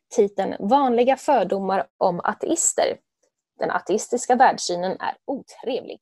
[0.08, 2.98] titeln Vanliga fördomar om ateister.
[3.58, 5.98] Den ateistiska världssynen är otrevlig.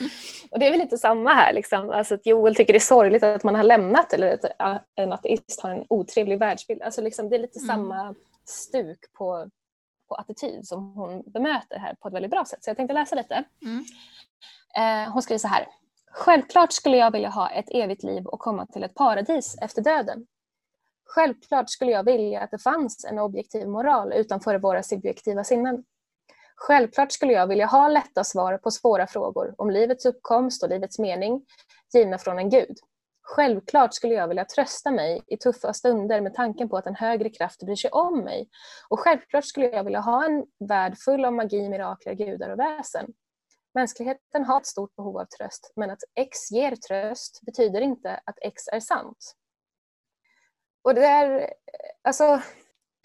[0.50, 1.90] Och det är väl lite samma här, liksom.
[1.90, 5.60] alltså att Joel tycker det är sorgligt att man har lämnat eller att en ateist
[5.60, 6.82] har en otrevlig världsbild.
[6.82, 7.68] Alltså liksom, det är lite mm.
[7.68, 8.14] samma
[8.44, 9.50] stuk på,
[10.08, 12.64] på attityd som hon bemöter här på ett väldigt bra sätt.
[12.64, 13.44] Så jag tänkte läsa lite.
[13.62, 13.84] Mm.
[14.76, 15.66] Eh, hon skriver så här.
[16.10, 20.26] Självklart skulle jag vilja ha ett evigt liv och komma till ett paradis efter döden.
[21.04, 25.84] Självklart skulle jag vilja att det fanns en objektiv moral utanför våra subjektiva sinnen.
[26.56, 30.98] Självklart skulle jag vilja ha lätta svar på svåra frågor om livets uppkomst och livets
[30.98, 31.46] mening,
[31.94, 32.76] givna från en gud.
[33.22, 37.30] Självklart skulle jag vilja trösta mig i tuffa stunder med tanken på att en högre
[37.30, 38.48] kraft bryr sig om mig.
[38.88, 43.12] Och självklart skulle jag vilja ha en värld full av magi, mirakler, gudar och väsen.
[43.74, 48.38] Mänskligheten har ett stort behov av tröst, men att X ger tröst betyder inte att
[48.42, 49.34] X är sant.
[50.82, 51.52] Och det är,
[52.02, 52.42] alltså,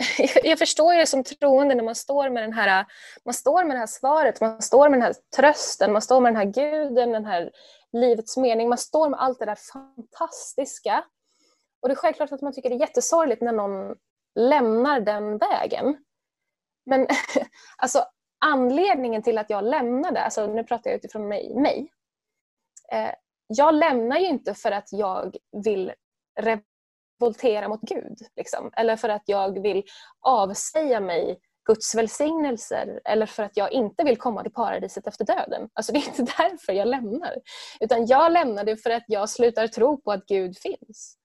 [0.43, 2.85] jag förstår ju som troende när man står med den här,
[3.25, 6.33] man står med det här svaret, man står med den här trösten, man står med
[6.33, 7.51] den här guden, den här
[7.91, 11.05] livets mening, man står med allt det där fantastiska.
[11.81, 13.95] Och det är självklart att man tycker det är jättesorgligt när någon
[14.35, 15.97] lämnar den vägen.
[16.85, 17.07] Men
[17.77, 18.05] alltså
[18.45, 21.91] anledningen till att jag lämnade, alltså nu pratar jag utifrån mig, mig.
[22.91, 23.11] Eh,
[23.47, 25.93] jag lämnar ju inte för att jag vill
[27.19, 28.17] voltera mot Gud.
[28.35, 28.71] Liksom.
[28.77, 29.83] Eller för att jag vill
[30.21, 35.69] avsäga mig Guds välsignelser eller för att jag inte vill komma till paradiset efter döden.
[35.73, 37.35] Alltså det är inte därför jag lämnar.
[37.79, 41.17] Utan jag lämnar det för att jag slutar tro på att Gud finns.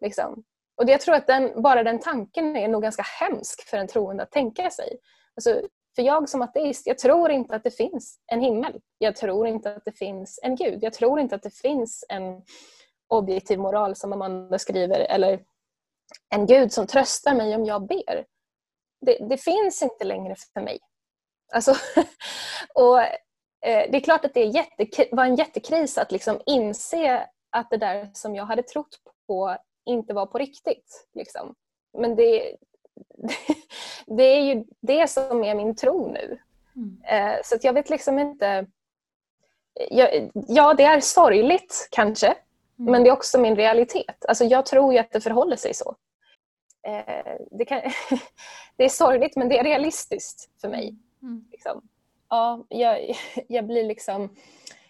[0.00, 0.44] Liksom.
[0.76, 4.22] Och jag tror att den, bara den tanken är nog ganska hemsk för en troende
[4.22, 4.98] att tänka sig.
[5.36, 5.62] Alltså,
[5.96, 8.80] för jag som ateist, jag tror inte att det finns en himmel.
[8.98, 10.82] Jag tror inte att det finns en gud.
[10.82, 12.42] Jag tror inte att det finns en
[13.12, 15.40] objektiv moral som Amanda skriver eller
[16.34, 18.24] en Gud som tröstar mig om jag ber.
[19.00, 20.78] Det, det finns inte längre för mig.
[21.52, 21.74] Alltså,
[22.74, 27.70] och eh, Det är klart att det jätte, var en jättekris att liksom inse att
[27.70, 31.08] det där som jag hade trott på inte var på riktigt.
[31.14, 31.54] Liksom.
[31.98, 32.56] Men det,
[34.06, 36.38] det är ju det som är min tro nu.
[36.76, 37.02] Mm.
[37.04, 38.66] Eh, så jag vet liksom inte...
[39.90, 42.34] Jag, ja, det är sorgligt kanske,
[42.82, 42.92] mm.
[42.92, 44.24] men det är också min realitet.
[44.28, 45.96] Alltså jag tror ju att det förhåller sig så.
[46.86, 47.80] Eh, det, kan,
[48.76, 50.96] det är sorgligt men det är realistiskt för mig.
[51.22, 51.44] Mm.
[51.52, 51.82] Liksom.
[52.28, 53.16] Ja, jag,
[53.48, 54.36] jag blir liksom...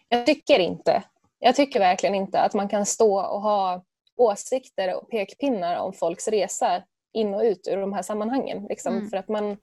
[0.09, 1.03] Jag tycker inte,
[1.39, 3.85] jag tycker verkligen inte att man kan stå och ha
[4.17, 6.83] åsikter och pekpinnar om folks resa
[7.13, 8.67] in och ut ur de här sammanhangen.
[8.69, 9.11] Liksom, mm.
[9.11, 9.57] För att man,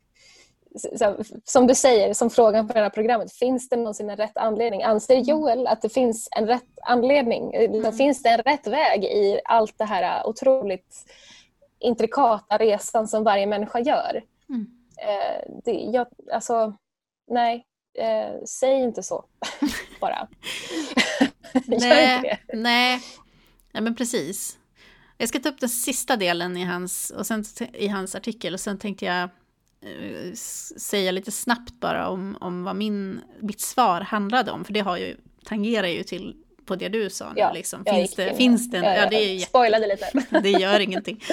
[0.76, 4.38] så, som du säger, som frågan på det här programmet, finns det någonsin en rätt
[4.38, 4.84] anledning?
[4.84, 5.26] Anser mm.
[5.26, 7.54] Joel att det finns en rätt anledning?
[7.54, 7.94] Mm.
[7.94, 11.06] Finns det en rätt väg i allt det här otroligt
[11.80, 14.24] intrikata resan som varje människa gör?
[14.50, 14.68] Mm.
[14.98, 16.78] Eh, det, jag, alltså,
[17.28, 17.66] nej,
[17.98, 19.26] eh, säg inte så
[20.02, 20.28] bara.
[21.68, 23.02] nej, nej.
[23.72, 24.58] Ja, men precis.
[25.18, 27.44] Jag ska ta upp den sista delen i hans, och sen,
[27.74, 29.30] i hans artikel och sen tänkte jag eh,
[30.78, 34.98] säga lite snabbt bara om, om vad min, mitt svar handlade om, för det har
[34.98, 36.36] ju, tangerar ju till
[36.70, 37.40] på det du sa nu.
[37.40, 37.86] Ja, liksom.
[37.86, 40.40] finns, det, finns det, ja, ja, det är spoilade lite.
[40.44, 41.24] det gör ingenting.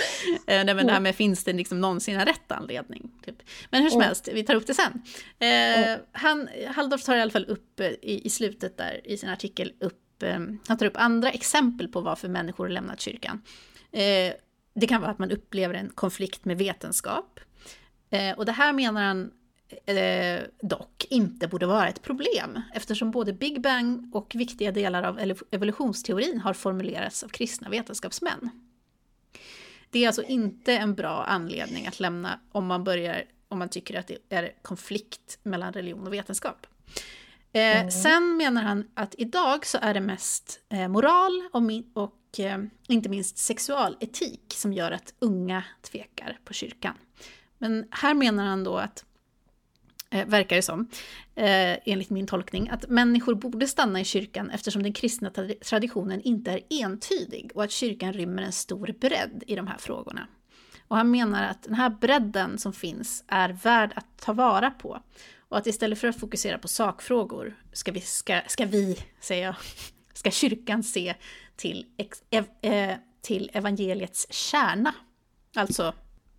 [0.49, 3.11] Eh, nej, men det här med finns det liksom någonsin en rätt anledning?
[3.25, 3.35] Typ.
[3.71, 4.07] Men hur som mm.
[4.07, 5.03] helst, vi tar upp det sen.
[5.39, 6.01] Eh, mm.
[6.13, 9.73] han, Halldorf tar i alla fall upp eh, i, i slutet där i sin artikel
[9.81, 13.43] upp, eh, han tar upp andra exempel på varför människor lämnat kyrkan.
[13.93, 14.33] Eh,
[14.75, 17.41] det kan vara att man upplever en konflikt med vetenskap.
[18.11, 19.31] Eh, och det här menar han
[19.87, 25.35] eh, dock inte borde vara ett problem eftersom både Big Bang och viktiga delar av
[25.51, 28.51] evolutionsteorin har formulerats av kristna vetenskapsmän.
[29.91, 33.99] Det är alltså inte en bra anledning att lämna om man börjar om man tycker
[33.99, 36.67] att det är konflikt mellan religion och vetenskap.
[37.53, 37.91] Eh, mm.
[37.91, 41.63] Sen menar han att idag så är det mest eh, moral och,
[42.03, 46.95] och eh, inte minst sexualetik som gör att unga tvekar på kyrkan.
[47.59, 49.05] Men här menar han då att
[50.11, 50.89] eh, verkar det som,
[51.35, 55.31] eh, enligt min tolkning, att människor borde stanna i kyrkan eftersom den kristna
[55.65, 60.27] traditionen inte är entydig och att kyrkan rymmer en stor bredd i de här frågorna.
[60.89, 65.03] Och han menar att den här bredden som finns är värd att ta vara på.
[65.49, 69.55] Och att istället för att fokusera på sakfrågor ska vi, ska, ska vi säger jag,
[70.13, 71.15] ska kyrkan se
[71.57, 71.87] till,
[72.31, 74.95] ev, eh, till evangeliets kärna.
[75.55, 75.95] Alltså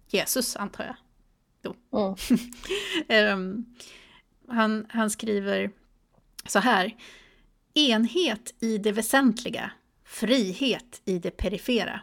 [0.09, 0.95] Jesus, antar jag.
[3.09, 3.65] Mm.
[4.47, 5.71] han, han skriver
[6.47, 6.95] så här.
[7.73, 9.71] Enhet i det väsentliga,
[10.05, 12.01] frihet i det perifera.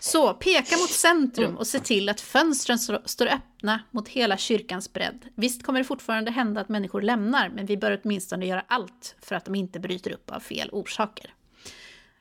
[0.00, 5.28] Så peka mot centrum och se till att fönstren står öppna mot hela kyrkans bredd.
[5.34, 9.36] Visst kommer det fortfarande hända att människor lämnar, men vi bör åtminstone göra allt för
[9.36, 11.34] att de inte bryter upp av fel orsaker.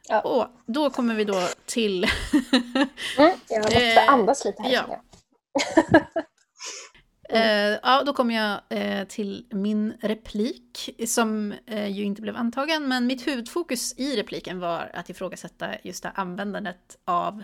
[0.10, 0.22] Ja.
[0.22, 2.04] Och då kommer vi då till...
[3.18, 4.72] mm, jag måste andas lite här.
[4.72, 5.04] Ja.
[7.30, 12.88] Eh, ja, då kommer jag eh, till min replik som eh, ju inte blev antagen,
[12.88, 17.44] men mitt huvudfokus i repliken var att ifrågasätta just det användandet av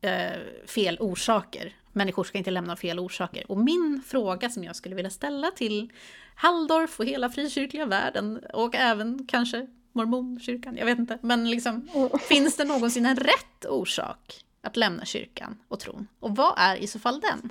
[0.00, 1.76] eh, fel orsaker.
[1.92, 3.50] Människor ska inte lämna fel orsaker.
[3.50, 5.92] Och min fråga som jag skulle vilja ställa till
[6.34, 11.88] Halldorf och hela frikyrkliga världen och även kanske mormonkyrkan, jag vet inte, men liksom
[12.28, 16.06] finns det någonsin en rätt orsak att lämna kyrkan och tron?
[16.20, 17.50] Och vad är i så fall den?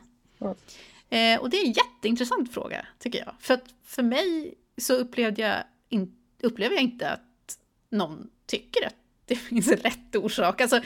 [1.09, 3.33] Eh, och det är en jätteintressant fråga, tycker jag.
[3.39, 7.57] För att för mig så upplevde jag in, upplever jag inte att
[7.89, 8.95] någon tycker att
[9.25, 10.61] det finns en rätt orsak.
[10.61, 10.81] Alltså,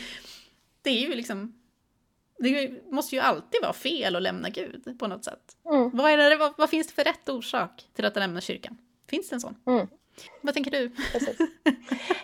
[0.81, 1.57] det är ju liksom...
[2.39, 5.57] Det måste ju alltid vara fel att lämna Gud på något sätt.
[5.65, 5.89] Mm.
[5.93, 8.77] Vad, det, vad, vad, finns det för rätt orsak till att lämna kyrkan?
[9.09, 9.55] Finns det en sån?
[9.67, 9.87] Mm.
[10.41, 10.91] Vad tänker du?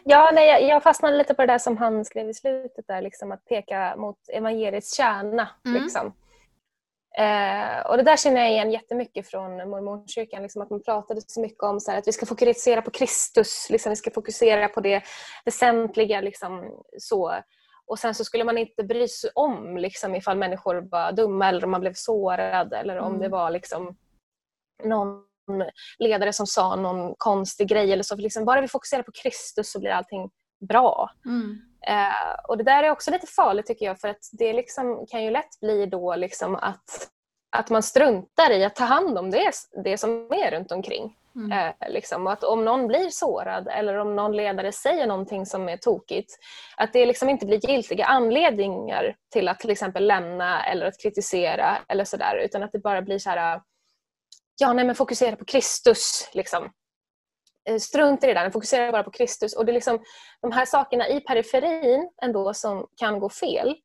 [0.04, 3.02] Ja, nej, jag, jag fastnade lite på det där som han skrev i slutet, där,
[3.02, 5.50] liksom, att peka mot evangeliets kärna.
[5.66, 5.84] Mm.
[5.84, 6.14] Liksom.
[7.18, 11.42] Eh, och det där känner jag igen jättemycket från mormonkyrkan, liksom att man pratade så
[11.42, 14.82] mycket om så här, att vi ska fokusera på Kristus, liksom, vi ska fokusera på
[14.82, 15.04] det
[15.46, 16.22] väsentliga.
[16.22, 17.36] Liksom, så.
[17.88, 21.64] Och sen så skulle man inte bry sig om liksom, ifall människor var dumma eller
[21.64, 23.22] om man blev sårad eller om mm.
[23.22, 23.98] det var liksom,
[24.84, 25.24] någon
[26.00, 28.16] ledare som sa någon konstig grej eller så.
[28.16, 30.30] För liksom, bara vi fokuserar på Kristus så blir allting
[30.60, 31.12] bra.
[31.26, 31.62] Mm.
[31.88, 35.24] Eh, och det där är också lite farligt tycker jag för att det liksom kan
[35.24, 37.10] ju lätt bli då liksom att,
[37.50, 39.52] att man struntar i att ta hand om det,
[39.84, 41.16] det som är runt omkring.
[41.36, 41.52] Mm.
[41.52, 42.28] Eh, liksom.
[42.28, 46.38] att om någon blir sårad eller om någon ledare säger någonting som är tokigt,
[46.78, 51.78] att det liksom inte blir giltiga anledningar till att till exempel lämna eller att kritisera
[51.88, 53.62] eller sådär, utan att det bara blir så här,
[54.60, 56.30] ja nej men fokusera på Kristus.
[56.34, 56.70] Liksom.
[57.68, 59.56] Eh, strunt i det där, fokusera bara på Kristus.
[59.56, 60.00] Och det är liksom
[60.42, 63.76] de här sakerna i periferin ändå som kan gå fel,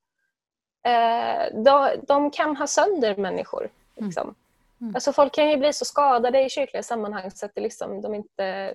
[0.86, 3.70] eh, de, de kan ha sönder människor.
[3.96, 4.08] Mm.
[4.08, 4.34] Liksom.
[4.80, 4.94] Mm.
[4.94, 8.14] Alltså folk kan ju bli så skadade i kyrkliga sammanhang så att det, liksom, de
[8.14, 8.74] inte,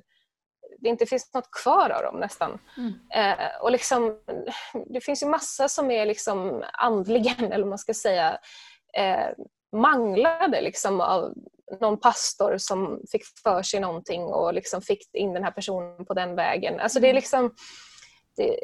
[0.79, 2.59] det inte finns något kvar av dem nästan.
[2.77, 2.93] Mm.
[3.13, 4.19] Eh, och liksom,
[4.85, 8.37] det finns ju massa som är liksom andligen, eller man ska säga,
[8.93, 9.29] eh,
[9.71, 11.33] manglade liksom av
[11.81, 16.13] någon pastor som fick för sig någonting och liksom fick in den här personen på
[16.13, 16.79] den vägen.
[16.79, 17.15] Alltså det är mm.
[17.15, 17.53] liksom,
[18.35, 18.59] det,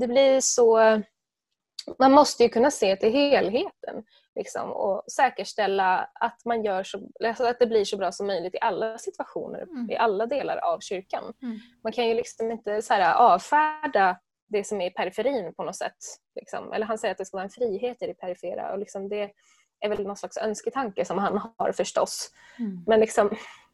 [0.00, 1.02] det blir så...
[1.98, 7.44] Man måste ju kunna se till helheten liksom, och säkerställa att, man gör så, alltså
[7.44, 9.90] att det blir så bra som möjligt i alla situationer, mm.
[9.90, 11.32] i alla delar av kyrkan.
[11.42, 11.58] Mm.
[11.82, 14.18] Man kan ju liksom inte så här, avfärda
[14.48, 15.96] det som är i periferin på något sätt.
[16.34, 16.72] Liksom.
[16.72, 18.72] Eller han säger att det ska vara en frihet i det perifera.
[18.72, 19.30] Och liksom det
[19.80, 22.30] är väl någon slags önsketanke som han har förstås.
[22.58, 22.84] Mm.
[22.86, 23.30] Men liksom,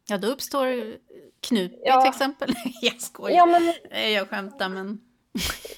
[0.07, 0.97] Ja, då uppstår
[1.41, 2.01] Knutby ja.
[2.01, 2.53] till exempel.
[2.81, 3.37] jag skojar.
[3.37, 3.73] Ja, men...
[4.13, 5.01] Jag skämtar men...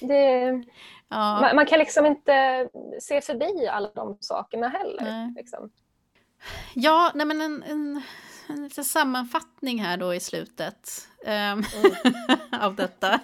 [0.00, 0.64] det...
[1.08, 1.40] Ja.
[1.40, 2.68] Man, man, kan liksom inte
[3.00, 5.34] se förbi alla de sakerna heller.
[5.36, 5.70] Liksom.
[6.74, 8.02] Ja, nej men en, en,
[8.48, 11.64] en liten sammanfattning här då i slutet um, mm.
[12.60, 13.20] av detta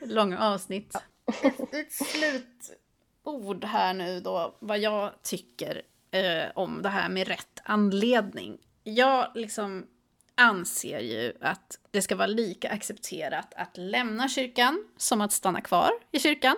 [0.00, 0.94] långa avsnitt.
[1.42, 5.82] Ett, ett slutord här nu då, vad jag tycker
[6.12, 8.58] eh, om det här med rätt anledning.
[8.84, 9.86] Jag liksom
[10.34, 15.90] anser ju att det ska vara lika accepterat att lämna kyrkan som att stanna kvar
[16.10, 16.56] i kyrkan.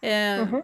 [0.00, 0.62] Eh, mm -hmm.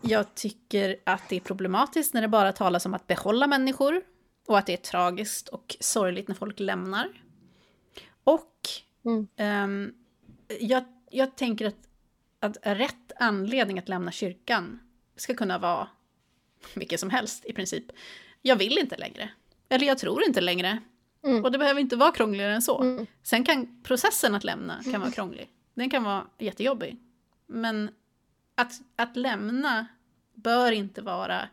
[0.00, 4.02] Jag tycker att det är problematiskt när det bara talas om att behålla människor
[4.46, 7.22] och att det är tragiskt och sorgligt när folk lämnar.
[8.24, 8.58] Och
[9.04, 9.28] mm.
[9.36, 9.92] eh,
[10.60, 11.88] jag, jag tänker att,
[12.40, 14.80] att rätt anledning att lämna kyrkan
[15.16, 15.88] ska kunna vara
[16.74, 17.84] vilket som helst i princip.
[18.42, 19.30] Jag vill inte längre.
[19.68, 20.78] Eller jag tror inte längre.
[21.24, 21.44] Mm.
[21.44, 22.82] Och det behöver inte vara krångligare än så.
[22.82, 23.06] Mm.
[23.22, 25.48] Sen kan processen att lämna kan vara krånglig.
[25.74, 26.96] Den kan vara jättejobbig.
[27.46, 27.90] Men
[28.54, 29.86] att, att lämna
[30.34, 31.48] bör inte vara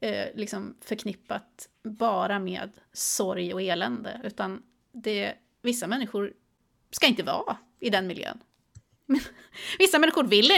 [0.00, 4.20] eh, liksom förknippat bara med sorg och elände.
[4.24, 6.32] Utan det, vissa människor
[6.90, 8.40] ska inte vara i den miljön.
[9.78, 10.50] Vissa människor vill.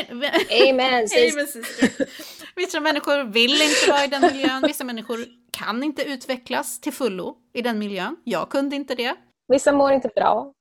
[0.71, 1.09] Amen,
[2.57, 4.63] Vissa människor vill inte vara i den miljön.
[4.67, 5.19] Vissa människor
[5.51, 8.17] kan inte utvecklas till fullo i den miljön.
[8.25, 9.17] Jag kunde inte det.
[9.49, 10.53] Vissa mår inte bra.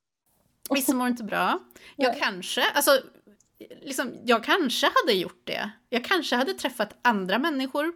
[0.70, 1.58] Vissa mår inte bra.
[1.96, 2.20] Jag Nej.
[2.20, 3.00] kanske, alltså,
[3.82, 5.70] liksom, jag kanske hade gjort det.
[5.88, 7.92] Jag kanske hade träffat andra människor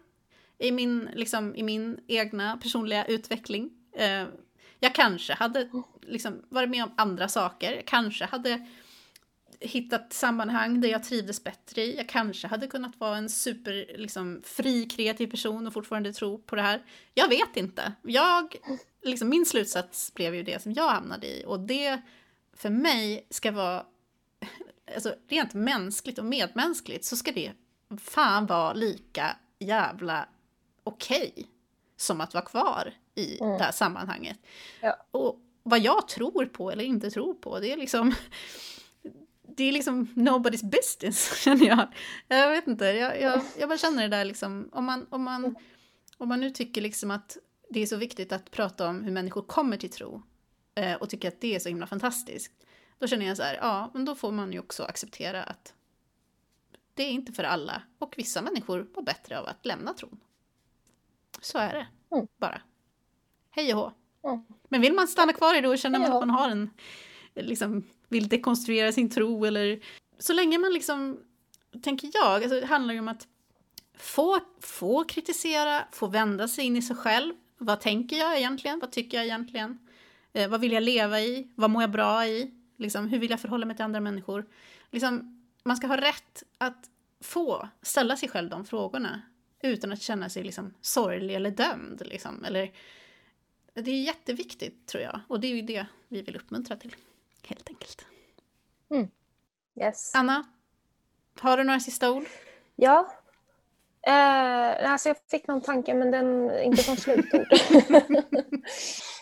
[0.59, 3.71] i min, liksom, i min egna personliga utveckling.
[3.97, 4.25] Eh,
[4.81, 5.69] jag kanske hade
[6.03, 7.73] liksom, varit med om andra saker.
[7.73, 8.67] Jag kanske hade
[9.65, 11.97] hittat sammanhang där jag trivdes bättre i.
[11.97, 16.57] Jag kanske hade kunnat vara en super liksom, fri kreativ person och fortfarande tro på
[16.57, 16.83] det här.
[17.15, 17.93] Jag vet inte.
[18.03, 18.57] Jag,
[19.03, 22.03] liksom, min slutsats blev ju det som jag hamnade i och det
[22.57, 23.87] för mig ska vara
[24.95, 27.53] alltså, rent mänskligt och medmänskligt så ska det
[27.99, 30.29] fan vara lika jävla
[30.85, 31.45] okej okay
[31.97, 33.59] som att vara kvar i mm.
[33.59, 34.39] det här sammanhanget.
[34.81, 34.97] Ja.
[35.11, 38.15] Och vad jag tror på eller inte tror på, det är liksom
[39.57, 41.89] det är liksom nobody's business, känner jag.
[42.29, 45.57] Jag vet inte, jag, jag, jag bara känner det där liksom, om man, om, man,
[46.19, 47.37] om man nu tycker liksom att
[47.71, 50.23] det är så viktigt att prata om hur människor kommer till tro
[50.75, 52.53] eh, och tycker att det är så himla fantastiskt,
[52.99, 55.75] då känner jag så här, ja, men då får man ju också acceptera att
[56.95, 60.21] det är inte för alla och vissa människor mår bättre av att lämna tron.
[61.41, 61.87] Så är det,
[62.17, 62.27] mm.
[62.37, 62.61] bara.
[63.51, 63.93] Hej och hå.
[64.31, 64.45] Mm.
[64.69, 66.71] Men vill man stanna kvar i det och känna att man har en
[67.35, 69.81] liksom, vill dekonstruera sin tro eller
[70.19, 71.21] så länge man liksom,
[71.83, 73.29] tänker jag, alltså det handlar ju om att
[73.99, 77.35] få, få kritisera, få vända sig in i sig själv.
[77.59, 78.79] Vad tänker jag egentligen?
[78.79, 79.79] Vad tycker jag egentligen?
[80.33, 81.49] Eh, vad vill jag leva i?
[81.55, 82.51] Vad mår jag bra i?
[82.77, 84.47] Liksom, hur vill jag förhålla mig till andra människor?
[84.91, 89.23] Liksom, man ska ha rätt att få ställa sig själv de frågorna
[89.63, 92.03] utan att känna sig liksom sorglig eller dömd.
[92.07, 92.45] Liksom.
[92.45, 92.73] Eller,
[93.75, 96.95] det är jätteviktigt tror jag och det är ju det vi vill uppmuntra till
[97.49, 98.07] helt enkelt.
[98.91, 99.09] Mm.
[99.81, 100.15] Yes.
[100.15, 100.45] Anna,
[101.41, 102.25] har du några sista ord?
[102.77, 103.13] Ja.
[104.07, 107.47] Eh, alltså jag fick någon tanke men den inte som slutord.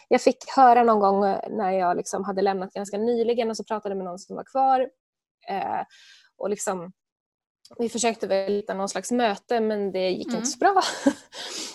[0.09, 1.21] jag fick höra någon gång
[1.51, 4.81] när jag liksom hade lämnat ganska nyligen och så pratade med någon som var kvar.
[5.49, 5.83] Eh,
[6.37, 6.93] och liksom,
[7.79, 10.37] vi försökte väl hitta någon slags möte men det gick mm.
[10.37, 10.83] inte så bra.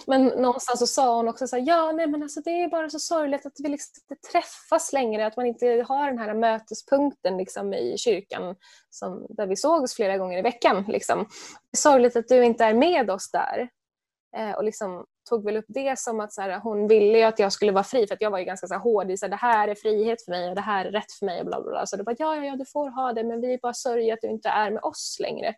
[0.10, 2.90] Men någonstans så sa hon också så här, ja nej men alltså det är bara
[2.90, 7.38] så sorgligt att vi liksom inte träffas längre, att man inte har den här mötespunkten
[7.38, 8.56] liksom i kyrkan
[8.90, 10.86] som, där vi sågs flera gånger i veckan.
[10.88, 11.18] Liksom.
[11.72, 13.70] Det är sorgligt att du inte är med oss där.
[14.38, 17.40] Eh, och liksom tog väl upp det som att så här, hon ville ju att
[17.40, 19.32] jag skulle vara fri för att jag var ju ganska så här, hård i att
[19.32, 21.62] det här är frihet för mig och det här är rätt för mig och bla
[21.62, 21.86] bla bla.
[21.86, 24.22] Så det var ja, ja, ja, du får ha det men vi bara sörjer att
[24.22, 25.56] du inte är med oss längre.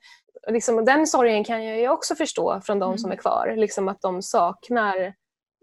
[0.48, 2.98] Och liksom, den sorgen kan jag ju också förstå från de mm.
[2.98, 5.14] som är kvar, liksom att de saknar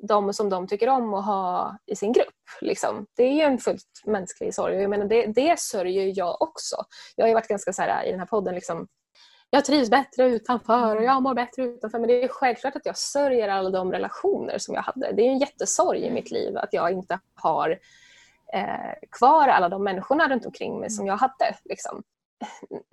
[0.03, 2.35] de som de tycker om att ha i sin grupp.
[2.61, 3.07] Liksom.
[3.17, 4.75] Det är ju en fullt mänsklig sorg.
[4.75, 6.77] Jag menar, det, det sörjer jag också.
[7.17, 8.87] Jag har varit ganska så här, i den här podden liksom,
[9.51, 11.99] jag trivs bättre utanför och jag mår bättre utanför.
[11.99, 15.13] Men det är självklart att jag sörjer alla de relationer som jag hade.
[15.13, 17.71] Det är en jättesorg i mitt liv att jag inte har
[18.53, 21.57] eh, kvar alla de människorna runt omkring mig som jag hade.
[21.65, 22.03] Liksom.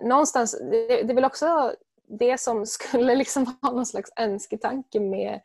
[0.04, 1.74] Någonstans, det, det är väl också
[2.08, 5.40] det som skulle liksom vara någon slags önsketanke med,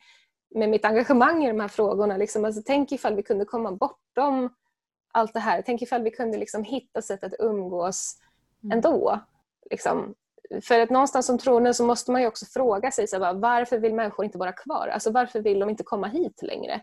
[0.55, 2.18] med mitt engagemang i de här frågorna.
[2.18, 2.45] Liksom.
[2.45, 4.49] Alltså, tänk ifall vi kunde komma bortom
[5.12, 5.62] allt det här.
[5.66, 8.18] Tänk ifall vi kunde liksom hitta sätt att umgås
[8.64, 8.78] mm.
[8.78, 9.20] ändå.
[9.72, 10.16] Liksom
[10.61, 13.77] för att någonstans som troende så måste man ju också fråga sig så här, varför
[13.77, 14.87] vill människor inte vara kvar?
[14.87, 16.81] Alltså varför vill de inte komma hit längre?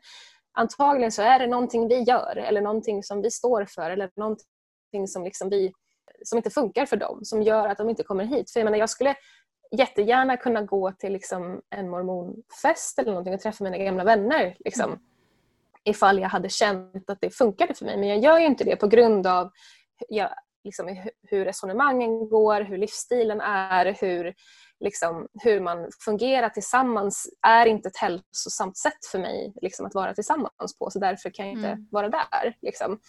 [0.52, 5.08] Antagligen så är det någonting vi gör eller någonting som vi står för eller någonting
[5.08, 5.72] som, liksom vi,
[6.24, 8.50] som inte funkar för dem som gör att de inte kommer hit.
[8.50, 9.14] För jag, menar, jag skulle
[9.70, 14.56] jättegärna kunna gå till liksom en mormonfest eller någonting och träffa mina gamla vänner.
[14.58, 14.98] Liksom, mm.
[15.84, 17.96] Ifall jag hade känt att det funkade för mig.
[17.96, 19.50] Men jag gör ju inte det på grund av
[20.08, 20.30] jag
[20.66, 24.34] liksom, hur resonemangen går, hur livsstilen är, hur,
[24.80, 30.14] liksom, hur man fungerar tillsammans är inte ett hälsosamt sätt för mig liksom, att vara
[30.14, 31.88] tillsammans på så därför kan jag inte mm.
[31.90, 32.56] vara där.
[32.62, 33.00] Liksom.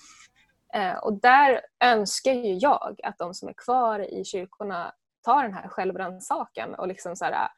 [0.74, 4.94] Eh, och där önskar ju jag att de som är kvar i kyrkorna
[5.26, 7.50] tar den här självrannsakan och liksom så här,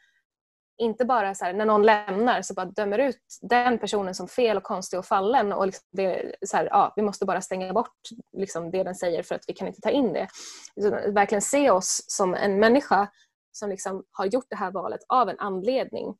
[0.79, 4.57] inte bara så här, när någon lämnar så bara dömer ut den personen som fel
[4.57, 7.97] och konstig och fallen och liksom det, så här, ja, vi måste bara stänga bort
[8.37, 10.27] liksom det den säger för att vi kan inte ta in det.
[10.75, 13.07] Utan verkligen se oss som en människa
[13.51, 16.15] som liksom har gjort det här valet av en anledning.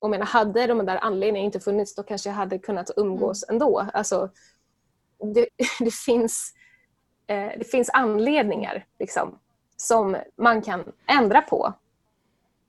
[0.00, 3.54] Och menar, hade de där anledningarna inte funnits då kanske jag hade kunnat umgås mm.
[3.54, 3.86] ändå.
[3.92, 4.30] Alltså,
[5.34, 5.48] det,
[5.78, 6.52] det finns,
[7.26, 9.38] eh, det finns anledningar liksom,
[9.76, 11.74] som man kan ändra på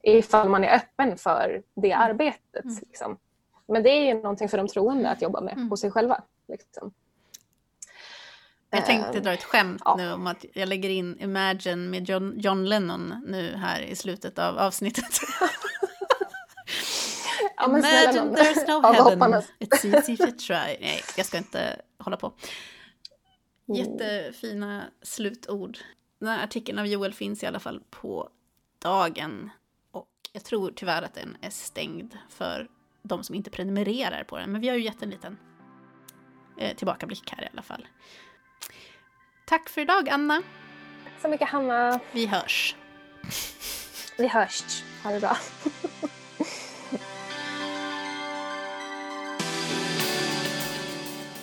[0.06, 2.02] ifall man är öppen för det mm.
[2.02, 2.64] arbetet.
[2.66, 2.78] Mm.
[2.82, 3.18] Liksom.
[3.68, 5.70] Men det är ju någonting för de troende att jobba med mm.
[5.70, 6.24] på sig själva.
[6.48, 6.94] Liksom.
[8.70, 9.96] Jag tänkte dra ett skämt ja.
[9.96, 14.40] nu om att jag lägger in Imagine med John, John Lennon nu här i slutet
[14.40, 15.06] av avsnittet.
[17.58, 20.78] ja, Imagine there's no heaven, it's easy you try.
[20.82, 22.34] Nej, jag ska inte hålla på.
[23.68, 23.82] Mm.
[23.82, 25.78] Jättefina slutord.
[26.20, 28.30] Den här artikeln av Joel finns i alla fall på
[28.82, 29.50] dagen
[30.36, 32.68] jag tror tyvärr att den är stängd för
[33.04, 34.52] de som inte prenumererar på den.
[34.52, 35.38] Men vi har ju gett en liten
[36.58, 37.88] eh, tillbakablick här i alla fall.
[39.46, 40.42] Tack för idag Anna.
[41.04, 42.00] Tack så mycket Hanna.
[42.12, 42.76] Vi hörs.
[44.18, 44.84] Vi hörs.
[45.04, 45.38] Ha det bra.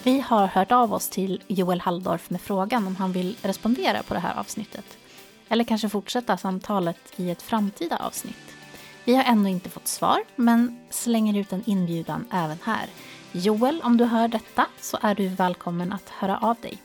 [0.03, 4.15] Vi har hört av oss till Joel Halldorf med frågan om han vill respondera på
[4.15, 4.99] det här avsnittet.
[5.49, 8.62] Eller kanske fortsätta samtalet i ett framtida avsnitt.
[9.05, 12.87] Vi har ännu inte fått svar, men slänger ut en inbjudan även här.
[13.33, 16.79] Joel, om du hör detta så är du välkommen att höra av dig.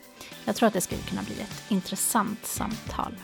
[0.45, 3.15] Jag tror att det skulle kunna bli ett intressant samtal.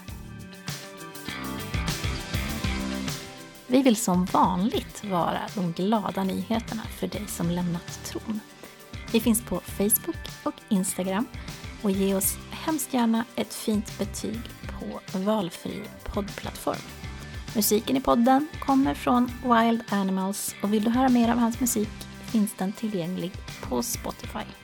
[3.66, 8.40] Vi vill som vanligt vara de glada nyheterna för dig som lämnat tron.
[9.12, 11.26] Vi finns på Facebook och Instagram
[11.82, 17.03] och ge oss hemskt gärna ett fint betyg på valfri poddplattform.
[17.54, 21.88] Musiken i podden kommer från Wild Animals och vill du höra mer av hans musik
[22.32, 23.32] finns den tillgänglig
[23.68, 24.63] på Spotify.